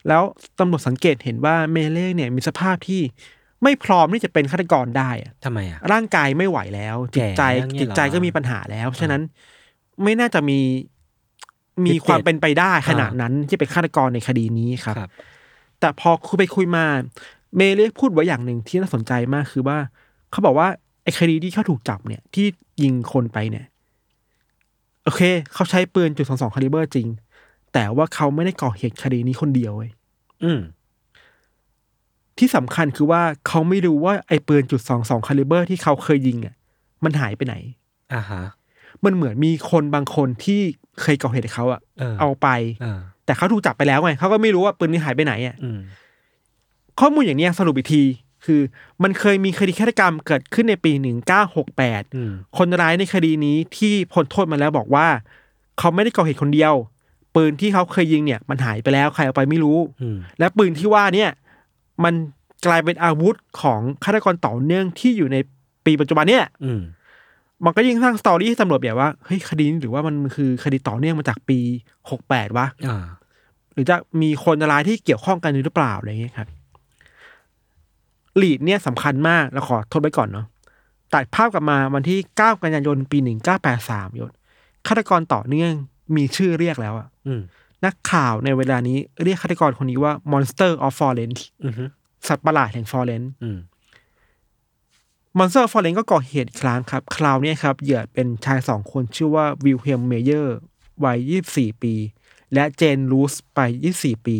[0.08, 0.24] แล้ว
[0.60, 3.02] ตำรวจสังเกตเห็นว่าเมเล่เนี่ยมีสภาพที่
[3.64, 9.22] ไม่พร้อมที่จะเป็นฆาตกรได้อะทำไมอะร่างกายไม่ไหวแล้ว จิตใจแก่แล้วเงี้ยเหรอจิตใจก็มีปัญหาแล้ว ฉะนั้น
[10.04, 10.60] ไม่น่าจะมี
[11.86, 15.10] มี Gifted ความเป็นไปได้ขนาดอ่านั้นั้นที่เป็นฆาตกรในคดีนี้ครับครับ
[15.80, 16.86] แต่พอคุยไปคุยมา
[17.56, 19.78] เมเล่พูดไว้อย่างหนึ่งที่น่าสนใจมากคือว่า
[20.32, 20.68] เขาบอกว่า
[21.04, 22.46] ไอ้คดีที่เขาถูกจับเนี่ย ที่
[22.82, 23.66] ยิงคนไปเนี่ย
[25.04, 25.22] โอเค
[25.54, 27.08] เขาใช้ปืนจุดสองสองคาลิเบอร์จริง
[27.74, 29.92] แต่ว่าเขาไม่ได้ก่อเหตุคดีนี้คนเดียวเว้ย
[30.44, 30.60] อืม
[32.38, 36.56] ที่สำคัญคือว่าเขาไม่รู้ว่าไอ้ปืนจุดสองสองคาลิเบอร์ที่เขาเคยยิงอะ
[37.04, 37.56] มันหายไปไหน
[38.14, 38.44] อ่าฮะ
[39.04, 40.62] มันเหมือนมีคนบางคนที่
[41.02, 42.48] เคยก่อเหตุกับเขาอะเออเอาไป
[42.84, 45.80] อ่าแต่เขาถูกจับไปแล้วไงเขาก็ไม่รู้ว่าปืนนี้หายไปไหนอะอืม
[47.00, 48.04] ข้อมูลอย่างเนี้ยสรุปอีกที
[48.46, 48.62] คือ
[49.04, 50.92] มันเคยมีคดีฆาตกรรมเกิดขึ้นในปี
[51.54, 55.08] 1968อืมคนร้ายในคดีนี้ที่พ้นโทษมาแล้วบอกว่า
[55.80, 56.74] เขาไม่ได้ก่อเหตุคนเดียว
[57.36, 61.30] ปืนที่เขาเคยยิงเนี่ย มันหายไปแล้วใครเอาไปไม่รู้อืมและปืนที่ว่าเนี่ย
[62.04, 62.14] มัน
[62.66, 65.38] กลายเป็นอาวุธของฆาตกรต่อเนื่องที่อยู่ใน
[65.86, 66.72] ปีปัจจุบันเนี่ยอื
[67.60, 71.60] มมันก็ยิ่งสร้างสตอรี่ให้ตำรวจแบบว่าเฮ้ยคดีนี้หรือว่ามันคือคดีต่อเนื่องมาจากปี
[72.08, 73.06] 68วะอ่า
[73.74, 76.48] หรือจะมีคนร้ายที่เกี่ยวข้องกันหรือเปล่าอะไรอย่างเงี้ยครับ
[78.42, 80.46] lead เนี่ยสำคัญมากเราขอทดไว้ก่อนเนาะ
[81.14, 83.18] ตัดภาพกลับมาวันที่ 9 กันยายน ปี
[83.68, 84.32] 1983ยศ
[84.88, 85.72] ฆาตกรต่อเนื่อง
[86.16, 87.42] มีชื่อเรียกแล้วอะอืม
[87.86, 91.74] นักข่าวในเวลานี้เรียกฆาตกรคนนี้ว่า Monster of Florence อืม
[92.28, 93.32] สัตว์ประหลาดแห่งฟลอเรนซ์
[95.38, 100.58] อืม Monster of Florence ก็ก่อเหตุอีกครั้งครับ คราวเนี้ยครับเหยื่อเป็นชายสองคนชื่อว่าวิลเฮมเมเยอร์
[101.06, 101.18] วัย
[101.52, 101.94] 24 ปี
[102.54, 103.60] และเจนรูสไป
[103.94, 104.38] 24 ปี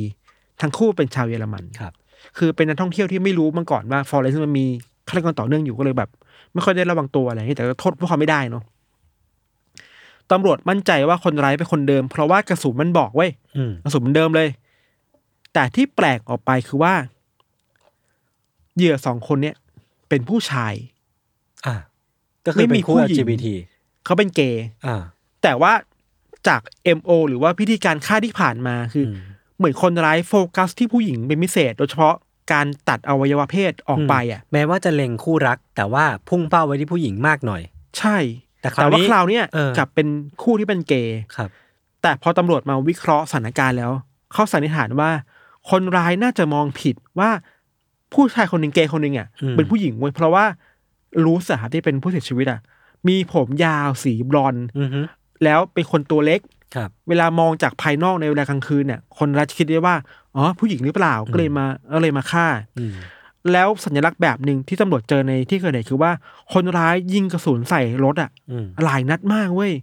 [0.62, 1.94] ทั้งคู่เป็นชาวเยอรมันครับ
[2.38, 4.66] คือเป็นนักท่องเที่ยวที่ไม่รู้มาก่อนว่าฟอเรนซ์มันมี
[5.08, 6.10] ฆาตกรต่อเนื่องอยู่ก็เลยแบบ
[6.54, 8.64] ไม่ค่อยได้ระวังตัวอะไรอย่างเงี้ยแต่ก็โทษพวกเขาไม่ได้เนาะ
[10.32, 14.50] ตำรวจมั่นใจว่าคนร้ายเป็นคนเดิม เพราะว่ากระสุนมันบอกเว้ยอืมกระสุนมันเดิมเลย
[15.54, 16.94] แต่ที่แปลกออกไปคือว่า
[18.76, 19.56] เหยื่อสองคนเนี่ย
[20.10, 20.74] เป็นผู้ชาย
[21.66, 21.76] อ่า
[22.46, 23.48] ก็คือไม่เป็มีนคู่ผู้หญิง LGBT
[24.06, 25.02] เขาเป็นเกย์อ่า
[25.44, 25.74] แต่ว่า
[26.48, 26.62] จาก
[26.98, 29.18] MO หรือว่าพิธีการฆ่าที่ผ่านมาคืออม
[29.58, 32.16] เหมือนคนร้ายโฟกัสที่ผู้หญิงเป็นพิเศษ โดยเฉพาะ
[32.52, 37.62] การตัดอวัยวะเพศออกไปอะ แม้ว่าจะเล็งคู่รัก แต่ว่าพุ่งเป้าไว้ที่ผู้หญิงมากหน่อย
[38.00, 38.18] ใช่
[38.62, 40.08] แต่คราวนี้ว่าคราวเนี้ยเออกลับเป็น
[40.44, 41.50] คู่ที่เป็นเกย์ครับ
[42.02, 43.92] แต่พอตำรวจมาวิเคราะห์สถานการณ์แล้ว
[44.34, 45.12] เขาสันนิษฐานว่า
[45.70, 47.30] คนร้ายน่าจะมองผิดว่า
[48.14, 50.46] ผู้ชายคนหนึ่งเกย์คนหนึ่งอะอืมเป็นผู้หญิงเว้ยเพราะว่า
[51.26, 52.60] รู้สาที่เป็นผู้เสียชีวิตอะ
[53.08, 55.02] มีผมยาวสีบลอนด์อือฮึ
[55.44, 56.42] แล้วเป็นคนตัวเล็ก
[56.76, 59.96] ครับเวลามองจากภายนอกในเวลากลางคืนเนี่ย คนร้ายจะคิดได้ว่า
[60.36, 62.48] อ๋อผู้หญิงหรือเปล่าก็เลยมาก็เลยมาฆ่า
[62.80, 62.94] อืม
[63.54, 66.12] แล้วสัญลักษณ์แบบหนึ่งที่ตำรวจเจอในที่เกิดเหตุคือว่า
[66.54, 69.74] คนร้ายยิงกระสุนใส่รถอะอืมหลายนัดมากเว้ย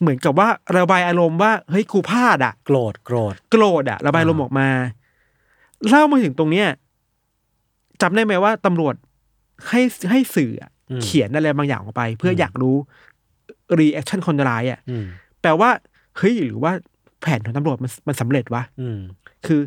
[0.00, 4.68] เหมือนกับว่าระบายอารมณ์ว่าเฮ้ยกูพลาดอะ โกรธโกรธโกรธอะ ระบายอารมณ์ออกมา
[5.88, 6.68] เล่ามาถึงตรงเนี้ย
[8.02, 8.94] จำได้ไหมว่าตำรวจ
[9.68, 9.80] ให้
[10.10, 12.76] ให้สื่ออะอืมเขียนอะไรบางอย่างออกไป เพื่ออยากรู้
[13.78, 15.04] reaction คนร้ายอะอืม
[15.42, 15.70] แปลว่า
[16.18, 16.72] เฮ้ยหรือว่า
[17.22, 18.98] แผนของตำรวจมันมันสำเร็จวะอืม
[19.46, 19.60] คือ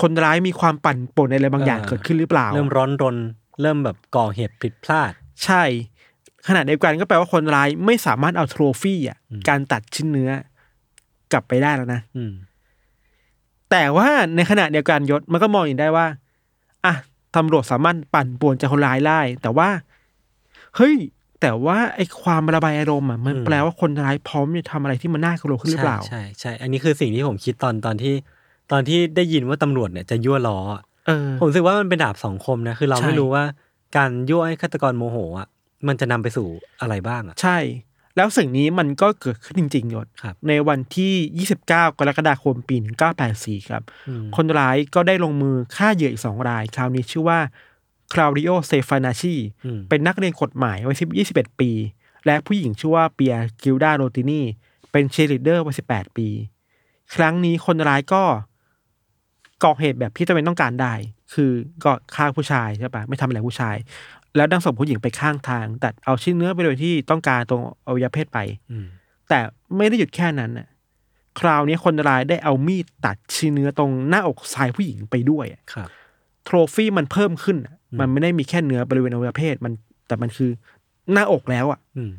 [0.00, 3.16] คนร้ายมีความปั่นป่วนอะไรบางอย่างเออเกิดขึ้นหรือเปล่า เริ่มร้อนรน
[3.62, 5.12] เริ่มแบบก่อเหตุผิดพลาด
[5.44, 5.62] ใช่
[6.48, 10.30] ขณะเดียวกันก็แปลว่าคนร้ายไม่สามารถเอา trophy อะอืมการตัดชิ้นเนื้อ
[11.32, 12.32] กลับไปได้แล้วนะอืม
[13.70, 16.06] แต่ว่าในขณะเดียวกันยศมันก็มองอีกได้ว่า
[16.86, 16.94] อะ
[17.36, 19.68] ตำรวจสามารถปั่นป่วนใจคนร้ายได้แต่ว่า
[20.76, 20.94] เฮ้ย
[21.40, 28.14] แต่ว่าไอ้ความระบายอารมณ์อะมันอืมแปลว่าคนร้ายพร้อมจะทำอะไรที่มันน่ากลัวขึ้นหรือเปล่าใช่ใช่อันนี้คือสิ่งที่ผมคิดตอนตอนที่
[28.72, 33.44] ตอนที่ได้ยินว่าตำรวจเนี่ยจะยั่วล้ออะเออผมรู้สึกว่ามันเป็นดาบสองคมนะคือเราใช่ไม่รู้ว่า
[33.96, 35.48] การยั่วให้ฆาตกรโมโหอะ
[35.88, 36.46] มันจะนำไปสู่
[36.80, 37.58] อะไรบ้างอะใช่
[38.16, 42.76] แล้วสิ่งนี้มันก็เกิดขึ้นจริงๆยศครับในวันที่ 29 กรกฎาคมปี
[43.22, 47.38] 1984 ครับอืมคนร้ายก็ได้ลงมือฆ่าเหยื่ออีกสองราย คราวนี้ชื่อว่า
[48.12, 49.34] คลาวดิโอสเตฟานัชชี
[49.64, 50.96] อืมเป็นนักเรียนกฎหมายวัย
[51.34, 51.70] 21 ปี
[52.26, 54.42] และผู้หญิงชื่อว่าเปียกิลดารอนตินี
[54.92, 56.28] เป็นเชียร์ลีดเดอร์วัย18 ปี
[57.14, 58.22] ครั้งนี้คนร้ายก็
[59.64, 60.94] ก่อเหตุแบบที่ตัวเองต้องการได้
[61.34, 61.50] คือ
[61.84, 63.76] ก็ฆ่าผู้ชายใช่ปะไม่ทำอะไรผู้ชาย
[64.36, 68.38] แล้วดังศพผู้หญิงไปข้างทาง ตัดเอาชิ้นเนื้อไปโดยที่ต้องการตรงอวัยวะเพศไป
[68.70, 68.86] อืม
[69.28, 69.38] แต่
[69.76, 70.68] ไม่ได้หยุดแค่นั้นน่ะ
[71.40, 75.88] คราวนี้คนร้ายได้เอามีดตัดชิ้นเนื้อตรงหน้าอกชายผู้หญิงไปด้วยอะครับ
[76.44, 79.72] โทรฟี่มันเพิ่มขึ้นอะมันไม่ได้มีแค่เนื้อบริเวณอวัยวะเพศมัน
[80.06, 80.50] แต่มันคือ
[81.12, 82.12] หน้าอกแล้วอะอืม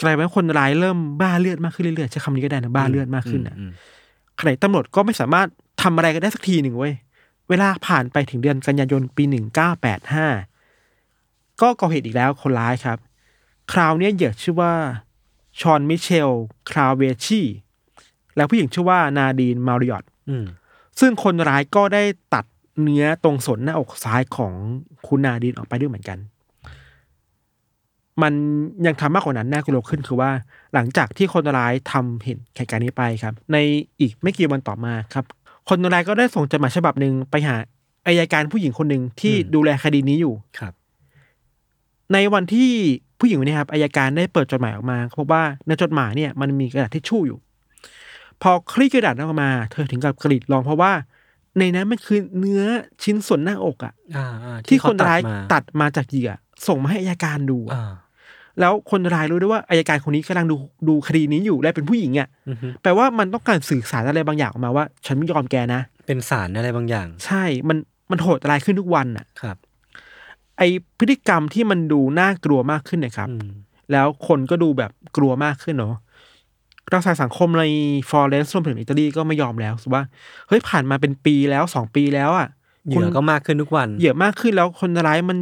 [0.00, 3.70] กลายเป็นว่าคนร้ายเริ่มบ้าเลือดมากขึ้นเรื่อยๆใช้คำนี้ก็ได้นะบ้าเลือดมากขึ้นอะอืม
[4.38, 5.48] ขณะที่ตำรวจก็ไม่สามารถ
[5.82, 6.94] ทำอะไรกันได้สักทีหนึ่งเว้ย
[7.48, 10.26] เวลาผ่านไปถึงเดือนกันยายนปีหนึ่งเก้าแปดห้า
[11.60, 12.98] ก็ก่อเหตุอีกแล้วคนร้ายครับ
[13.72, 14.72] คราวเนี้ยเหยื่อชื่อว่า
[15.60, 16.30] ชอนมิเชล
[16.70, 17.42] คราวเวชี
[18.36, 20.44] แล้วผู้หญิงชื่อว่านาดีนมาริออตอืม
[21.00, 22.02] ซึ่งคนร้ายก็ได้
[22.34, 22.44] ตัด
[22.80, 24.52] เนื้อตรงส่วนหน้าอกซ้ายของ
[25.06, 26.18] คุณนาดีนออกไปด้วยเหมือนกัน
[28.22, 28.32] มัน
[28.86, 30.30] ยังทำมากกว่านั้นน่ากลัวขึ้นคือว่า
[30.74, 33.56] หลังจากที่คนร้ายทำเห็นเหตุการณ์นี้ไปครับ ใน
[34.00, 35.24] อีกไม่กี่วันต่อมาครับ
[35.68, 37.56] คนร้ายก็ได้ส่งจดหมายฉบับหนึ่งไปหา
[38.06, 40.72] อายการผู้หญิงคนหนึ่งที่ดูแลคดีนี้อยู่ครับ
[42.12, 42.70] ในวันที่
[43.18, 47.38] ผู้หญิงคนนี้ครับอายการได้เปิดจดหมายออกมาพบว่าในจดหมายเนี่ยมันมีกระดาษทิชชู่อยู่
[48.42, 50.92] พอคลี่กระดาษออกมา เธอถึงกับกรีดร้องเพราะว่า
[51.58, 52.64] ในนั้นมันคือเนื้อ
[53.02, 56.30] ชิ้นส่วนหน้าอกอะอ่าอ่าที่เขคนร้ายมตัดมาจากเหยื่อ
[56.66, 57.92] ส่งมาให้อายการดูอะอ่า
[58.60, 60.56] แล้วคนร้ายรู้ด้วยว่าอายการคนนี้กำลังดู
[60.88, 67.78] ดูคดีนี้อยู่และเป็นผู้หญิงอะอือฮึแปลว่ามันต้องการสื่อสารอะไรบางอย่างออกมาว่า ฉันไม่ยอมแกนะเป็นสารอะไรบางอย่าง ใช่มัน
[68.10, 73.50] มันโหดร้ายขึ้นทุกวันอะครับไอพฤติกรรมที่มันดูน่ากลัวมากขึ้นนะครับอืม
[73.92, 75.96] แล้วคนก็ดูแบบกลัวมากขึ้นเนาะ
[76.92, 77.64] กระแสสังคมใน
[78.08, 80.04] ฟลอเรนซ์รวมถึงอิตาลีก็ไม่ยอมแล้วรู้สึกว่า
[80.48, 82.48] เฮ้ยผ่านมาเป็นปีแล้วสองปีแล้วอะ
[82.88, 85.38] เหยื่อก็มากขึ้นทุกวันเหยื่อมากขึ้นแล้วคนร้ายมัน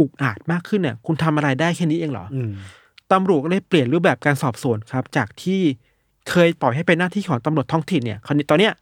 [0.00, 2.50] อุกอาจมากขึ้นเนี่ย คุณทำอะไรได้แค่นี้เองเหรออืม
[3.12, 5.60] ตำรวจก็เลยเปลี่ยนรูปแบบการสอบสวนครับ จากที่
[6.30, 8.72] เคยปล่อยให้เป็นหน้าที่ของตำรวจท้องถิ่นเนี่ยคราวนี้ตอนเนี้ย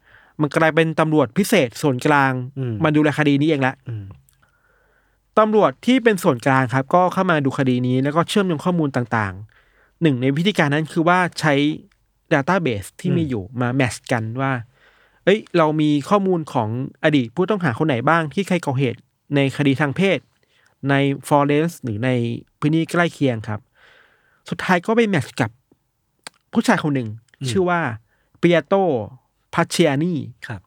[0.40, 4.04] มันกลายเป็นตำรวจพิเศษส่วนกลางอืมมาดูแลคดีนี้เองละอืม
[5.40, 11.54] ตำรวจที่เป็นส่วนกลางครับ ก็เข้ามาดูคดีนี้แล้วก็เชื่อมโยงข้อมูลต่างๆ หนึ่งในวิธีการนั้นคือว่าใช้
[12.32, 14.52] Database ที่มีอยู่มาแมชกันว่า
[15.24, 16.68] เอ้ย เรามีข้อมูลของ
[17.04, 18.98] อดีตผู้ต้องหาคนไหนบ้างที่เคยก่อเหตุ
[19.36, 20.18] ในคดีทางเพศ
[20.90, 20.94] ใน
[21.28, 22.10] ฟลอเรนซ์หรือใน
[22.58, 23.60] พื้นที่ใกล้เคียงครับ
[24.48, 25.50] สุดท้ายก็ไป match กับ
[26.52, 27.08] ผู้ชายคนหนึ่ง
[27.50, 27.80] ชื่อว่า
[28.38, 28.74] เปียโต
[29.54, 30.14] พัชเชียนี
[30.46, 30.60] ครับ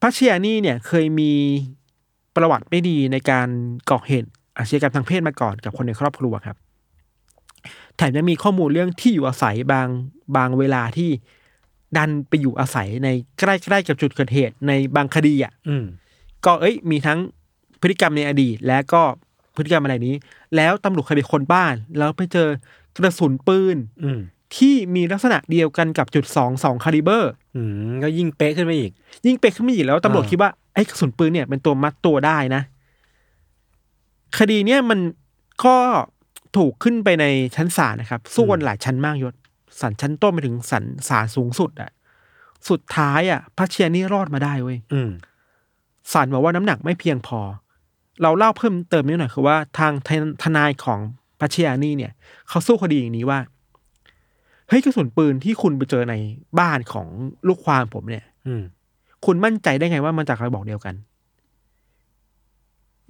[0.00, 1.32] พัชเชียนีเนี่ยเคยมี
[2.36, 3.48] ประวัติไม่ดีในการ
[3.90, 4.28] ก่อเหตุ
[4.58, 6.56] อาชญากรรมทางเพศมาก่อนกับคนในครอบครัวครับ
[7.96, 9.88] แถมยังมีข้อมูลเรื่องที่อยู่อาศัยบาง
[10.36, 11.10] บางเวลาที่
[11.96, 13.08] ดันไปอยู่อาศัยใน
[13.38, 15.84] ใกล้ๆกับจุดเกิดเหตุในบางคดีอะอืม
[16.44, 17.18] ก็เอ้ย มีทั้ง
[17.80, 19.02] พฤติกรรมในอดีต และก็
[19.56, 20.16] พฤติกรรมอะไรนี้
[20.56, 22.48] แล้วตำรวจเคยไปค้นบ้าน แล้วไปเจอ
[22.96, 24.20] กระสุนปืนอืม
[24.56, 28.92] ที่มีลักษณะเดียวกันกับจุดสองสองคาลิเบอร์อืมก็ยิ่งเป๊ะขึ้นไปอีก
[29.26, 32.62] ยิ่งไปขึ้นมาอีกแล้วตำรวจอ่าคิดว่าไอ้กระสุนปืนเนี่ยเป็นตัวมัดตัวได้นะ
[34.38, 35.00] คดีเนี่ยมัน
[35.64, 35.76] ก็
[36.56, 37.24] ถูกขึ้นไปใน
[37.56, 39.34] ชั้นศาลนะครับ สู้กันหลายชั้นมากยศ
[39.80, 41.90] ศาลชั้นต้นไปถึงศาลศาลสูงสุดอะ
[42.68, 45.10] สุดท้ายอะพัชเชียนี่รอดมาได้เว้ยอืม
[46.12, 47.40] ศาลบอกว่าน้ำหนักไม่เพียงพอ
[48.22, 51.00] เราเล่าเพิ่มเติมนิดหน่อยคือว่าทางทนทนายของ
[51.40, 52.12] พัชเชียนี่เนี่ย
[52.48, 53.38] เขาสู้คดีอย่างนี้ว่า
[54.68, 56.14] เฮ้ยกระสุนปืนที่คุณไปเจอใน
[56.58, 57.06] บ้านของ
[57.48, 58.62] ลูกความผมเนี่ย อืม
[59.26, 60.94] คุณมั่นใจได้ไงว่ามันจากกระบอกเดียวกัน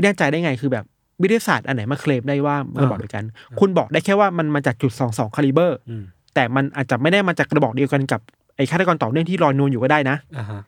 [0.03, 0.85] แน่ใจได้ไงคือแบบ
[1.23, 3.25] วิทยาศาสตร์อันไหนมาเคลมได้ว่ามันกระบอกเดียวกัน
[3.61, 6.05] คุณบอกได้แค่ว่ามันมาจากจุดสองสองคาลิเบอร์ อืม
[6.35, 8.21] แต่มันอาจจะไม่ได้มาจากกระบอกเดียวกันกับ
[8.57, 10.61] ไอ้ฆาตกรต่อเนื่องที่ลอยนวลอยู่ก็ได้นะ อ่าฮะ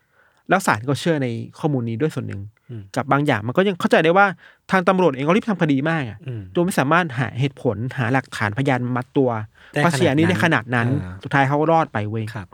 [0.48, 1.28] แล้วศาลก็เชื่อใน
[1.58, 4.26] ข้อมูลนี้ด้วยส่วนหนึ่งอืม กับบางอย่างมันก็ยังเข้าใจได้ว่า
[4.70, 12.48] ทางตำรวจเองก็รีบทำคดีมากอะอืมโดยไม่สามารถหาเหตุผลหาหลักฐานพยานมัดตัวได้ พัชเชียนี่ขนาดนั้นในขนาดนั้นอ่าสุดท้ายเขาก็รอดไปเว้ยครับ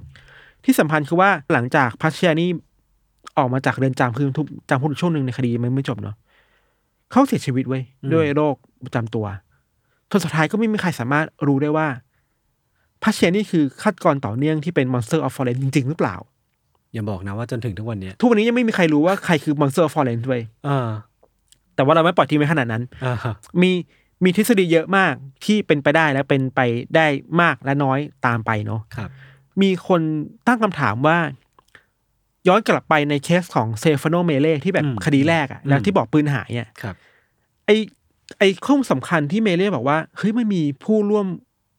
[0.65, 2.49] ที่สำคัญคือว่าหลังจากพัชเชียนี่
[3.39, 6.17] ออกมาจากเรือนจำคือถูกจำคุกช่วงหนึ่งในคดีมันไม่จบเนาะ
[7.11, 8.55] เขาเสียชีวิตเว้ยอืมด้วยโรค
[8.85, 9.27] ประจำตัว
[10.11, 11.87] จนสุดท้ายก็ไม่มีใครสามารถรู้ได้ว่า
[13.03, 16.17] พัชเชียนี่คือฆาตกรต่อเนื่องที่เป็น Monster of Florence จริง ๆ หรือเปล่า
[16.93, 20.89] อย่าบอกนะว่าจนถึงทุกวันเนี้ยทุกวันนี้ยังไม่มีใครรู้ว่าใครคือ Monster of Florence ด้วยอ่า
[21.75, 23.71] แต่ว่าเราไม่ปล่อยทิ้งไว้ขนาดนั้นอ่าฮะมี
[24.25, 26.61] มีทฤษฎีเยอะมากที่เป็นไปได้และเป็นไป
[26.97, 27.07] ได้
[27.41, 29.11] มากและน้อยตามไปเนาะครับ
[29.63, 30.01] มีคน
[30.47, 31.19] ตั้งคำถามว่า
[32.49, 36.95] ย้อนกลับไปในเคสของเซฟานโนเมเล่ที่แบบอืมคดีแรกอะแล้วที่บอกปืนหายเนี่ยครับ
[37.67, 37.71] ไอ
[38.39, 41.27] ไอข้อมูลสำคัญที่เมเล่บอกว่าเฮ้ยมันมีผู้ร่วม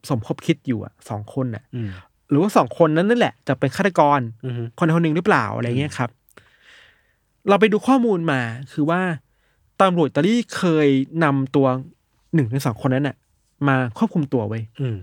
[0.09, 1.89] สมคบคิดอยู่อะสองคนอะอืม
[2.29, 6.09] หรือว่าสองคนนั้นนั่นแหละ จะเป็นฆาตกรอืมคนใดคนหนึ่งหรือเปล่าอะไรเงี้ยครับ
[7.49, 9.01] เราไปดูข้อมูลมาคือว่า
[9.81, 10.89] ตำรวจอิตาลีเคย
[11.23, 11.67] นำตัว
[12.36, 13.15] หนึ่งในสองคนนั้นน่ะ
[13.67, 14.97] มาควบคุมตัวไว้ยอืม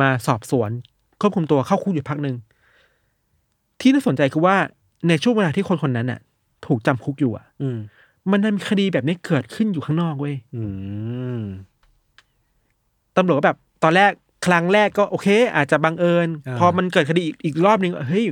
[0.00, 0.70] มาสอบสวน
[1.20, 2.36] ควบคุมตัวเข้าคุกอยู่พักหนึ่ง
[3.80, 4.56] ที่น่าสนใจคือว่า
[5.08, 6.20] ในช่วงเวลาที่คนคนนั้นน่ะ
[6.66, 7.78] ถูกจำคุกอยู่อะ อืม
[8.30, 10.64] มันมีคดีแบบนี้เกิดขึ้นอยู่ข้างนอกเว้ยอื
[11.38, 11.42] ม
[13.16, 14.10] ตำรวจก็แบบ ตอนแรก
[14.46, 18.24] ครั้งแรกก็โอเค อาจจะบังเอิญอ่าพอมันเกิดคดีอีกอีกรอบหนึ่งเฮ้ย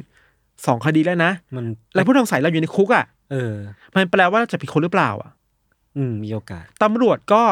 [0.67, 1.65] สองคดีแล้วนะมัน
[1.95, 3.55] แล้วผู้ต้องสัยเราอยู่ในคุกอะเออ
[3.95, 5.31] มันแปลว่าเราจะผิดคนหรือเปล่า อะ
[5.97, 7.43] อืมมีโอกาสตำรวจก็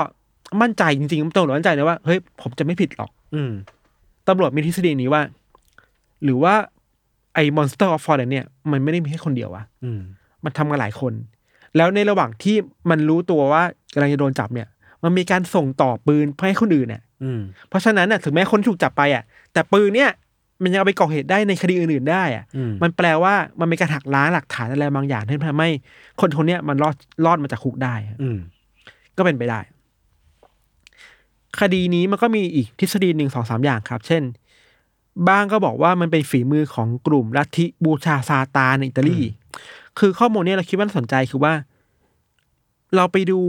[0.63, 3.53] มั่นใจจริงๆตำรวจมั่นใจนะว่าเฮ้ยผมจะไม่ผิดหรอก อืม
[4.29, 5.23] ตำรวจมีทฤษฎีนี้ว่า
[6.25, 6.55] หรือว่า
[7.35, 10.01] ไอ้ Monster of Forest เนี่ย มันไม่ได้มีแค่คนเดียววะอืม
[10.45, 11.13] มันทำกันหลายคน
[11.77, 12.57] แล้วในระหว่างที่
[12.91, 14.69] มันรู้ตัวว่ากำลังจะโดนจับเนี่ย
[15.03, 19.23] มันมีการส่งต่อปืนไปให้คนอื่นเนี่ยอืมเพราะฉะนั้นน่ะ ถึงแม้คนถูกจับไปอะ
[19.53, 20.11] แต่ปืนเนี่ย
[20.63, 25.71] มันยังเอาไปก่อเหตุได้ในคดีอื่นๆได้อะอืมมันแปลว่ามันเป็นการหักล้างหลักฐานอะไรบางอย่างที่ทำให้
[26.21, 26.95] คนคนเนี้ยมันรอด
[27.25, 28.39] รอดมาจากคุกได้อะอืม
[29.17, 29.61] ก็เป็นไปได้
[31.61, 34.23] คดีนี้มันก็มีอีกทฤษฎีหนึ่งสองสามอย่างครับ เช่น
[35.29, 39.21] บ้างก็บอกว่ามันเป็นฝีมือของกลุ่มลัทธิบูชาซาตานในอิตาลี
[39.99, 41.53] คือข้อมูลเนี้เราคิดว่าน่าสนใจคือว่า
[42.97, 43.41] เราไปดู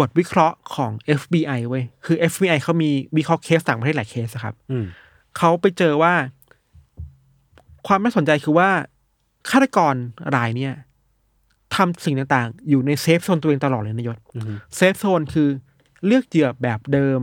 [0.00, 0.90] บทวิเคราะห์ของ
[1.20, 4.84] FBI เว้ย คือ FBI เขามีวิเคราะห์เคสต่างประเทศหลายเคสอะครับอืม
[5.38, 6.12] เขาไปเจอว่า
[7.86, 8.68] ความน่าสนใจคือว่า
[9.50, 9.94] ฆาตกร
[10.36, 10.74] รายเนี่ย
[11.74, 15.48] ทำสิ่งต่างๆ อยู่ใน safe zone ตัวเองตลอดเลยนะยศอืม safe zone คือ
[16.06, 17.20] เลือกเหยื่อแบบเดิม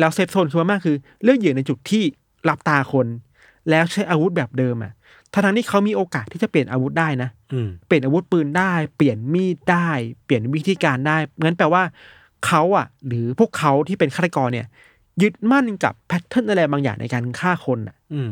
[0.00, 2.04] แล้ว safe zone คือว่ามากคือ เลือกเหยื่อในจุดที่
[2.48, 3.06] ลับตาคน
[3.70, 4.92] แล้วใช้อาวุธแบบเดิมอะ
[5.32, 9.88] ทั้งๆที่เขามีโอกาสที่จะเปลี่ยนอาวุธได้นะอืมเปลี่ยนอาวุธปืนได้ เปลี่ยนมีดได้
[10.24, 11.82] เปลี่ยนวิธีการได้งั้นแปลว่า
[12.46, 14.66] เขาอะ หรือพวกเขาที่เป็นฆาตกรเนี่ย
[15.22, 18.30] ยึดมั่นกับ pattern อะไรบางอย่างในการฆ่าคนอะอืม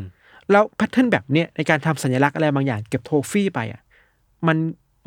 [0.51, 3.81] แล้ว pattern แบบเนี้ยในการทำสัญลักษณ์อะไรบางอย่างเก็บ trophy ไปอะ
[4.47, 4.57] มัน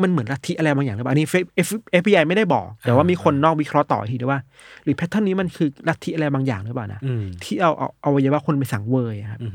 [0.02, 1.26] มันเหมือนลัทธิอะไรบางอย่างหรือเปล่าอันนี้
[1.56, 4.40] F FBI ไม่ได้บอก แต่ว่ามีคนนอกวิเคราะห์ต่ออีกทีด้วยว่า
[4.84, 9.52] หรือ pattern นี้มันคือลัทธิอะไรบางอย่างหรือเปล่านะอืมที่เอาเอาเอาอวัยวะคนไปสังเวยอะครับอืม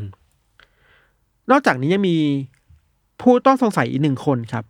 [1.52, 2.18] นอกจากนี้ยังมี
[3.22, 4.64] ผู้ต้องสงสัยอีกหนึ่งคนครับ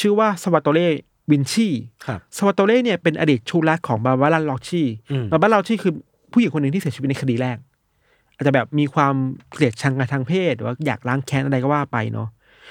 [0.00, 0.88] ชื่อว่าสวัตโตเล่
[1.30, 1.68] วินชี
[2.06, 5.92] ครับสวัตโตเล่เนี่ยเป็นอดีตชูรักของบาบาร่าล็อกชีอืมบาบาร่าล็อกชีคือ
[6.32, 7.56] ผู้หญิงคนหนึ่งที่เสียชีวิตในคดีแรก
[8.34, 9.14] อาจจะแบบมีความ
[9.52, 12.28] เกลียดชังกันทางเพศหรือว่าอยากล้างแค้นอะไรก็ว่าไปเนาะ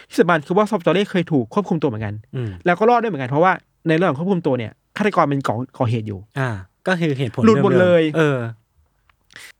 [0.09, 3.51] ที่สำคัญคือว่าสวัตโตเล่เคยถูกควบคุมตัวเหมือนกันอืมแล้วก็รอดด้วยเหมือนกันเพราะว่า
[3.87, 6.49] ในเรื่องของควบคุมตัวเนี่ยฆาตกรเป็นก่อก่อเหตุอยู่ อ่า
[6.87, 8.39] ก็คือเหตุผลหลุดหมดดิๆเลย เออ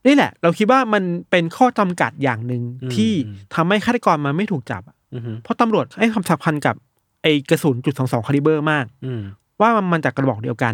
[0.06, 6.76] นี่แหละ เราคิดว่ามันเป็นข้อจำกัดอย่างหนึ่งอืมที่อืมทำให้ฆาตกรมันไม่ถูกจับอะอืมเพราะตำรวจให้ความสำคัญกับ
[7.24, 9.22] ไอ้กระสุนจุดสองสองคาลิเบอร์มากอืม
[9.62, 10.74] ว่ามันมาจากกระบอกเดียวกัน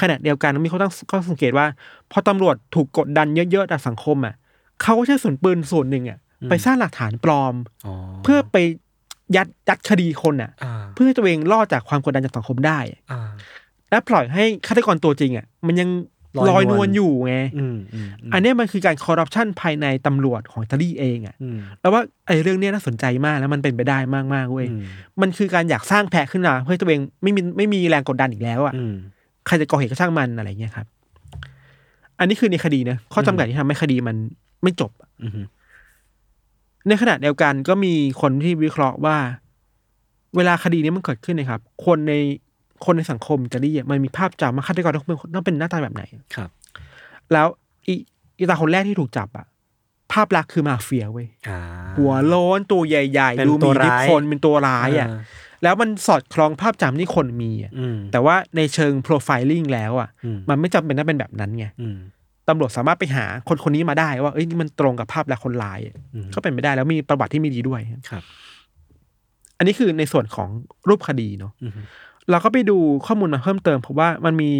[0.00, 1.66] ขณะเดียวกันมีเขาตั้งข้อสังเกตว่า
[2.10, 4.34] พอตำรวจถูกกดดันเยอะๆจากสังคมอะ
[4.82, 7.54] เขาก็ใช้ส่วนปืนส่วนหนึ่งอะอืมไปสร้างหลักฐานปลอม
[7.86, 8.56] อ๋อเพื่อไป
[9.36, 12.78] ยัดยัดคดีคนอะอ่าเพื่อให้ตัวเองรอดจากความกดดันจากสังคมได้
[13.12, 13.20] อ่า
[13.90, 15.88] และปล่อยให้ฆาตกรตัวจริงอะ มันยัง
[16.38, 23.98] ลอยลอยนนววลลอยู่ไงอืมอืมมอันเนี้ยมันคือการคอร์รัปชันภายในตำรวจของอิตาลีเองอะอืมแล้วว่าไอ้เรื่องเนี้ยน่าสนใจมากแล้วมันเป็นไปได้
[24.34, 24.82] มากๆเว้ยอืม
[25.20, 28.94] มันคือการอยากสร้างแพะขึ้นมาเพื่อให้ตัวเองไม่มีไม่มีแรงกดดันอีกแล้วอะอืม
[29.46, 30.86] ใครจะก่อเหตุก็ช่างมันอะไรเงี้ยครับ
[32.18, 34.16] อันนี้คือในคดีนะข้อจำกัดที่ทำให้คดีมัน
[34.62, 34.90] ไม่จบ
[35.22, 35.46] อืม
[36.88, 39.16] ในขณะเดียวกันก็มีคนที่วิเคราะห์ว่า
[40.36, 42.14] เวลาคดีนี้มันเกิดขึ้นนะครับ คนใน
[42.84, 46.02] คนในสังคมอิตาลีอะมันมีภาพจำว่าฆาตกรต้องเป็นต้องเป็นหน้าตาแบบไหน
[46.34, 46.50] ครับ
[47.32, 47.46] แล้ว
[47.86, 47.94] อี
[48.38, 49.46] อีตาคนแรกที่ถูกจับอะ
[50.12, 51.58] ภาพลักษณ์คือมาเฟียเว้ยอ่า
[51.98, 55.18] หัวโล้นตัวใหญ่เป็นๆดูตัมีวอิทธิร้ายพลเป็นตัวร้ายอะอ่า
[55.62, 61.98] แล้วมันสอดคล้องภาพจำที่คนมีอะอืมแต่ว่าในเชิงโปรไฟลิ่งแล้วอะอืมมันไม่จำเป็นต้องเป็นแบบนั้นไงอืม
[62.50, 67.80] ตำรวจสามารถไปหาคนคนนี้มาได้ว่าเอ้ยนี่มันตรงกับภาพลักษณ์คนร้ายอะอืมก็เป็นไปได้แล้วมีประวัติที่ไม่ดีด้วย
[68.10, 68.22] ครับ
[69.58, 70.48] อันนี้คือในส่วนของ
[70.88, 71.72] รูปคดีเนาะอืม
[72.30, 74.52] เราก็ไปดูข้อมูลมาเพิ่มเติมเพราะว่ามันมี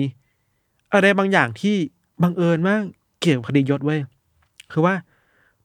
[0.95, 1.77] อะไรบางอย่างที่
[2.23, 2.83] บังเอิญมาก
[3.21, 4.01] เกี่ยวกับคดียศเว้ย
[4.73, 4.95] คือว่า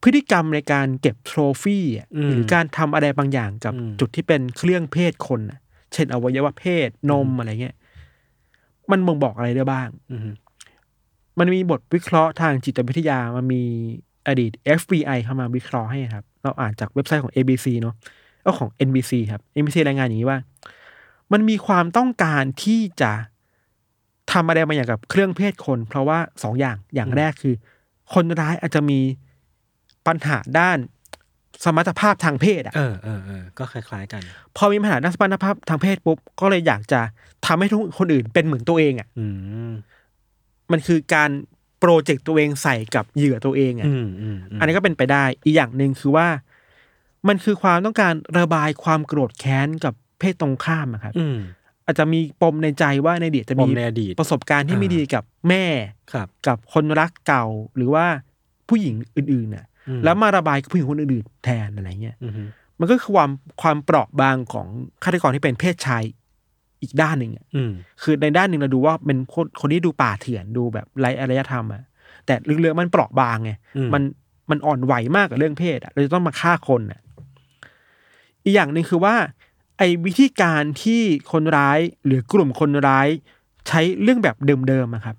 [0.04, 5.60] พฤติกรรมในการเก็บโทรฟี่อะหรือการทำอะไรบางอย่างกับจุดที่เป็นเครื่องเพศคนอะ
[5.94, 7.76] เช่นอวัยวะเพศนมอะไรเงี้ย
[8.92, 10.18] มันบ่งบอกอะไรได้บ้างอื
[11.36, 13.64] มมันมีบทวิเคราะห์ทางจิตวิทยามันมี
[14.28, 17.96] อดีต FBI เข้ามาวิเคราะห์ให้ครับ เราอ่านจากเว็บไซต์ของ ABC เนาะ
[18.46, 20.40] ก็ของ NBC ครับ NBC รายงานอย่างนี้ว่า
[21.32, 23.12] มันมีความต้องการที่จะ
[24.32, 27.56] ทำอะไรบางอย่างกับเครื่องเพศคน เพราะว่าสองอย่างอย่างแรกคือ
[28.14, 29.00] คนร้ายอาจจะมี
[30.08, 30.78] ปัญหาด้าน
[31.64, 34.22] สมรรถภาพทางเพศอะเออเออเออก็คล้าย ๆ กัน
[34.58, 37.02] พอมีปัญหาด้านสมรรถภาพทางเพศปุ๊บ ก็เลยอยากจะ
[37.46, 39.26] ทำให้ทุกคนอื่นเป็นเหมือนตัวเองอะอื
[40.68, 41.32] มมันคือการ
[41.80, 46.28] โปรเจกต์ตัวเองใส่กับเหยื่อตัวเองอะอืมอืมมอันนี้ก็เป็นไปได้อีกอย่างหนึ่งคือว่า
[47.28, 51.38] มันคือความต้องการระบายความโกรธแค้นกับเพศตรงข้ามอะครับอืม
[51.86, 55.66] อาจจะมีปมในใจว่าในอดีตจะปมีมในอดีตประสบการณ์ที่ไม่อ่าดีกับแม่
[56.14, 57.46] ครับกับคนรักเก่า
[57.76, 58.06] หรือว่า
[58.70, 62.32] ผู้หญิงอื่นๆน่ะอืมแล้วมาระบายกับผู้หญิงคนอื่นๆแทนอะไรเงี้ยอืม
[62.80, 64.68] มันก็คือความความเปราะบางของ
[65.04, 66.04] ฆาตกรที่เป็นเพศชาย
[66.86, 67.72] อีกด้านหนึ่งอะอืม
[68.02, 71.84] คือในด้านหนึ่งเราดูว่าเป็นคนคนที่ดูป่าเถื่อนดูแบบไร้อารยธรรมอะ
[72.26, 72.34] แต่
[72.64, 74.04] ลึกๆมันเปราะบางไงอืมมัน
[74.50, 77.00] มันอ่อนไหวมากกับเรื่องเพศอะเราจะต้องมาฆ่าคนอะ
[78.44, 79.16] อีกอย่างหนึ่งคือว่า
[79.78, 83.08] ไอ้วิธีการที่คนร้ายหรือกลุ่มคนร้าย
[83.68, 84.36] ใช้เรื่องแบบ
[84.68, 85.16] เดิมๆอะครับ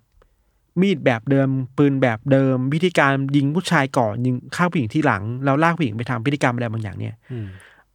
[0.81, 1.49] มีดแบบเดิม
[1.79, 7.47] ปืนแบบเดิม วิธีการยิงผู้ชายก่อนยิงฆ่าผู้หญิงที่หลัง แล้วลากผู้หญิงไปทำพฤติกรรมอะไรบางอย่างเนี่ยอืม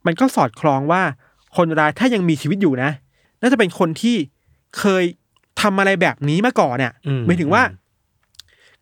[0.06, 1.02] มันก็สอดคล้องว่า
[1.58, 2.92] คนร้ายถ้ายังมีชีวิตอยู่นะ
[3.42, 4.16] น่าจะเป็นคนที่
[4.80, 5.04] เคย
[5.62, 7.64] ทำอะไรแบบนี้มาก่อนเนี่ยอืมหมายถึงว่า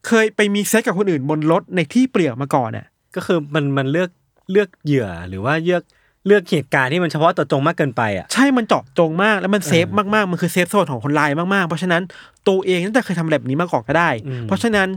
[0.07, 2.86] เคยไปมีเซ็กกับคนอื่นบนรถในที่เปลี่ยวมาก่อนเนี่ย
[3.16, 4.10] ก็คือมันมันเลือก
[4.51, 5.84] เลือกเหยื่อหรือว่าเลือก
[6.28, 12.01] เลือกเหตุการณ์ที่มันเฉพาะตัวจงมากเกินไปอะใช่มันเจาะจงมากแล้วมันเซฟมากๆ มันคือเซฟโซนของคนร้ายมากๆ เพราะฉะนั้น
[12.47, 14.88] ตัวเองน่าจะเคยทำแบบนี้มาก่อนก็ได้อืมเพราะฉะนั้น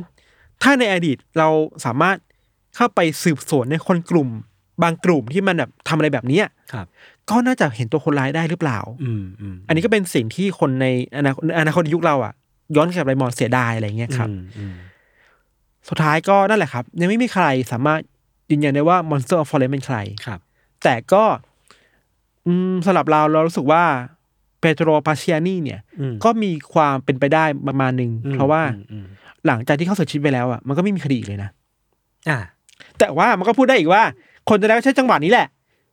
[0.63, 1.49] ถ้าในอดีตเรา
[1.85, 2.17] สามารถ
[2.77, 4.29] เข้าไปสืบสวนในคนกลุ่ม
[4.83, 6.87] บางกลุ่มที่มันแบบทำอะไรแบบเนี้ยครับ
[7.31, 12.33] ก็น่าจะเห็นตัวคนร้ายได้หรือเปล่าอืมอืมอันนี้ก็เป็นสิ่งที่คนในอนาคตอนาคตยุคเราอะ
[12.77, 14.75] ย้อนกลับไปมองเสียดายอะไรเงี้ยครับอืมอืม
[15.89, 18.01] สุดท้ายก็นั่นแหละครับ ยังไม่มีใครสามารถ
[18.51, 19.97] ยืนยันได้ว่า Monster of Forest เป็นใคร
[20.27, 20.41] ครับ
[20.83, 21.25] แต่ก็
[22.47, 23.83] อืมสำหรับเราเรารู้สึกว่า
[24.61, 29.07] เปโตรปาเชียนีเนี่ยอืมก็มีความเป็นไปได้ประมาณหนึ่งอืมเพราะว่าอืมอืม
[29.47, 31.51] หลังจากที่เขาเสียชีวิตไปแล้วอะมันก็ไม่มีคดีอีกเลยนะ
[32.29, 32.39] อ่า
[32.99, 34.03] แต่ว่ามันก็พูดได้อีกว่า
[34.49, 35.47] คนจะได้ใช้จังหวะนี้แหละ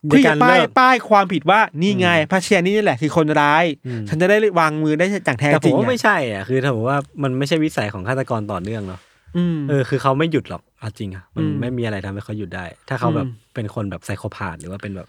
[0.08, 9.00] ในเพื่อการจะป้ายเลิกป้ายความผิดว่านี่ไงพาเชียนี่นี่แหละคือคนร้าย อืม ฉันจะได้วางมือได้อย่างแท้แต่ผจริมงว่าอะไม่ใช่อะคือถ้าผมว่ามันไม่ใช่วิสัยของฆาตกรต่อเนื่องเนาะ
[9.38, 15.08] อืม เออคือเขาไม่หยุดหรอกเอาจริงอะมันอืมไม่มีอะไรทำให้เขาหยุดได้ ถ้าเขาแบบอืมเป็นคนแบบไซโคพาธหรือว่าเป็นแบบ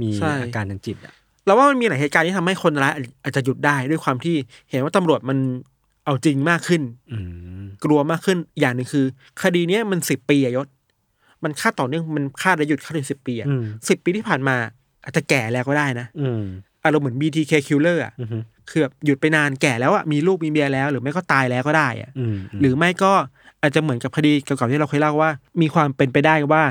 [0.00, 1.12] มีใช่ อาการทางจิตอะ
[1.46, 4.36] เราว่ามันมีหลายเหตุการณ์ที่ทำให้คนร้ายอาจจะหยุดได้ด้วยความที่
[4.70, 5.38] เห็นว่าตำรวจมัน
[6.06, 6.82] เอาจริงมากขึ้น
[7.12, 7.18] อื
[7.62, 9.04] ม กลัวมากขึ้นอย่างหนึ่งคือ
[9.42, 10.66] คดีเนี้ยมันสิบปีอะยศ
[11.44, 14.56] มันฆ่าต่อเนื่องมันฆ่าแล้วหยุดฆ่าถึงสิบปีอะอืมสิบปีที่ผ่านมา
[15.04, 16.42] อาจจะแก่แล้วก็ได้นะอืม
[16.84, 23.12] อารมณ์เหมือน BTK killer อะอืมคือแบบหยุดไปนานแก่แล้วอะมีลูกมีเมียแล้ว หรือไม่ก็ตายแล้วก็ได้อะอืมหรือไม่ก็
[23.62, 25.30] อาจจะเหมือนกับคดีเก่าๆที่เราเคยเล่าว่า
[25.60, 26.62] มีความเป็นไปได้ว่า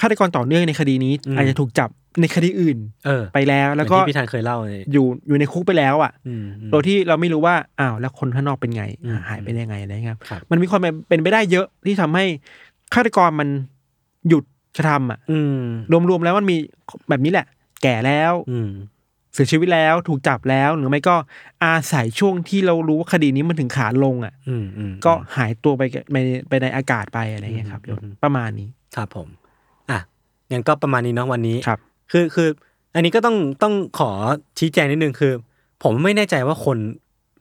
[0.00, 12.24] ฆาตกรต่อเนื่องในคดีนี้ อาจจะถูกจับในคดีอื่นเออไปแล้วแล้วก็เหมือนที่พี่ธันเคยเล่าเลยอยู่อยู่ในคุกไปแล้วอะอืมอืมโดยที่เราไม่รู้ว่าอ้าวแล้วคนข้างนอกเป็นไงอืมหายไปได้ไงอะไรเงี้ยครับครับมันมีความเป็นไปได้เยอะที่ทำให้
[12.94, 13.48] ฆาตกรมัน
[14.28, 14.44] หยุด
[14.76, 15.62] กระทำอะอืม
[16.08, 16.56] รวมๆแล้วมันมี
[17.08, 17.46] แบบนี้แหละ
[17.82, 18.70] แก่แล้วอืม
[19.34, 21.16] เสียชีวิตแล้วถูกจับแล้วหรือไม่ก็
[21.64, 26.16] อาศัยช่วงที่เรารู้ว่าคดีนี้มันถึงขาลงอะอืมอืมก็หายตัวไปกับไป
[26.48, 29.28] ไปในอากาศไปอะไรเงี้ยครับอืมอืมประมาณนี้ครับผม
[29.90, 29.98] อะ
[30.50, 31.78] งั้นก็ประมาณนี้เนาะวันนี้ครับ
[32.12, 32.48] คือคือ
[32.94, 34.10] อันนี้ก็ต้องต้องขอ
[34.58, 35.32] ชี้แจงนิดนึงคือ
[35.82, 36.78] ผมไม่แน่ใจว่าคน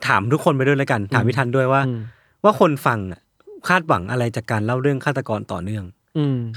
[0.08, 2.00] ถามทุกคนไปด้วยแล้วกัน ถามพี่ทันด้วยว่าอืม
[2.44, 3.22] ว่าคนฟังอะ
[3.68, 6.01] คาดหวังอะไรจากการเล่าเรื่องฆาตกรต่อเนื่องอืม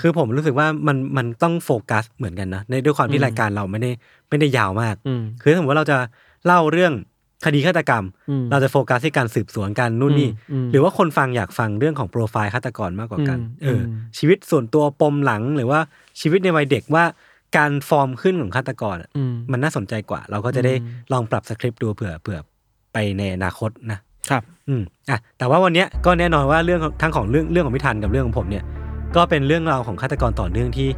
[0.01, 3.91] คือผมรู้สึกว่ามันมันต้องโฟกัสเหมือนกันนะในด้วยความที่อืมรายการเราไม่ได้
[4.29, 5.97] ไม่ได้ยาวมากอืมคือถ้าสมมติว่าเราจะ
[6.47, 6.93] เล่าเรื่อง
[7.45, 15.81] คดีฆาตกรรมอืมเราจะโฟกัสที่การสืบสวนกันนู่นนี่อืมหรือว่าคนฟังอยากฟังเรื่องของโปรไฟล์ฆาตกรมากกว่ากันอืมเอออมชีวิตส่วนตัวปมหลังหรือว่า
[16.21, 17.05] ชีวิตในวัยเด็กว่า
[17.57, 22.39] การฟอร์มขึ้นของฆาตกรอะอืมมันน่าสนใจกว่า เราก็จะได้อืมลองปรับสคริปต์ดูเผื่อเผื่อ
[22.93, 23.99] ไปในอนาคตนะ
[24.31, 28.65] ครับ อืมอะแต่ว่าวันเนี้ยก็แน่นอนว่าเรื่องของทั้งของเรื่องเรื่องของพิธันกับเรื่องของผมเนี่ย
[29.17, 30.89] ก็เป็นเรื่องราวของฆาตกรต่อเนื่องที่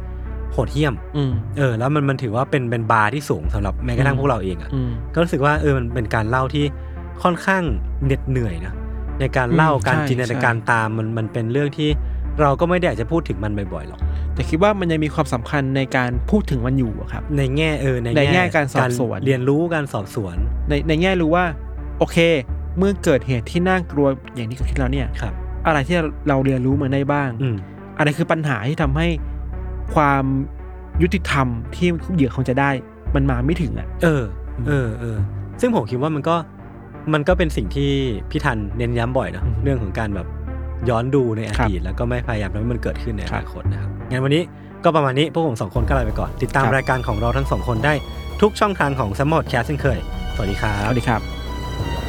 [0.51, 6.65] โหดเหี้ยม อืม เออ แล้วมันมันถือว่าเป็นเป็นบาร์ที่สูงสำหรับแม้กระทั่งอืมพวกเราเองอะอืม ก็รู้สึกว่าเออมันเป็นการเล่าที่
[7.23, 7.63] ค่อนข้าง
[8.05, 8.73] เหน็ดเหนื่อยนะ
[9.19, 11.89] ในการเล่าอืมการใช่จินตนาการตามมันมันเป็นเรื่องที่
[12.41, 13.99] เราก็ไม่ได้อยากจะพูดถึงมันบ่อยๆหรอก
[14.33, 20.35] แต่คิดว่ามันยังมีความสำคัญในการพูดถึงมันอยู่อะครับ ในแง่เออในในแง่การสอบสวน เรียนรู้การสอบสวน
[20.69, 21.45] ในในแง่รู้ว่า
[21.99, 22.17] โอเค
[22.77, 25.33] เมื่อเกิดเหตุที่น่ากลัวอย่างที่เกิดขึ้นแล้วเนี่ย ครับ
[25.67, 25.97] อะไรที่
[26.27, 27.57] เราเรียนรู้มาได้บ้าง อืม
[27.97, 29.07] อะไรคือปัญหาที่ทำให้
[29.95, 30.23] ความ
[31.01, 32.69] ยุติธรรมที่เหยื่อคงจะได้
[33.15, 34.23] มันมาไม่ถึงอะ เออ
[34.67, 35.17] เออเออ
[35.61, 36.35] ซึ่งผมคิดว่ามันก็
[37.13, 37.91] มันก็เป็นสิ่งที่
[38.29, 40.27] พี่ทันเน้นย้ำบ่อยเนอะอืมเรื่องของการแบบ
[40.89, 44.43] ย้อนดูในอครับดีตแล้วก็ไม่พยายามทำให้มันเกิดขึ้นในอครับนาคตนะครับงั้นวันนี้
[44.83, 47.93] ก็ประมาณนี้พวกผมสองคนก็ลาไปก่อน ติดตามครับรายการของเราทั้งสองคนได้
[48.41, 49.99] ทุกช่องทางของสมอดแคสเช่นเคย
[50.35, 52.06] สวัสดีครัสบวัสดีครับ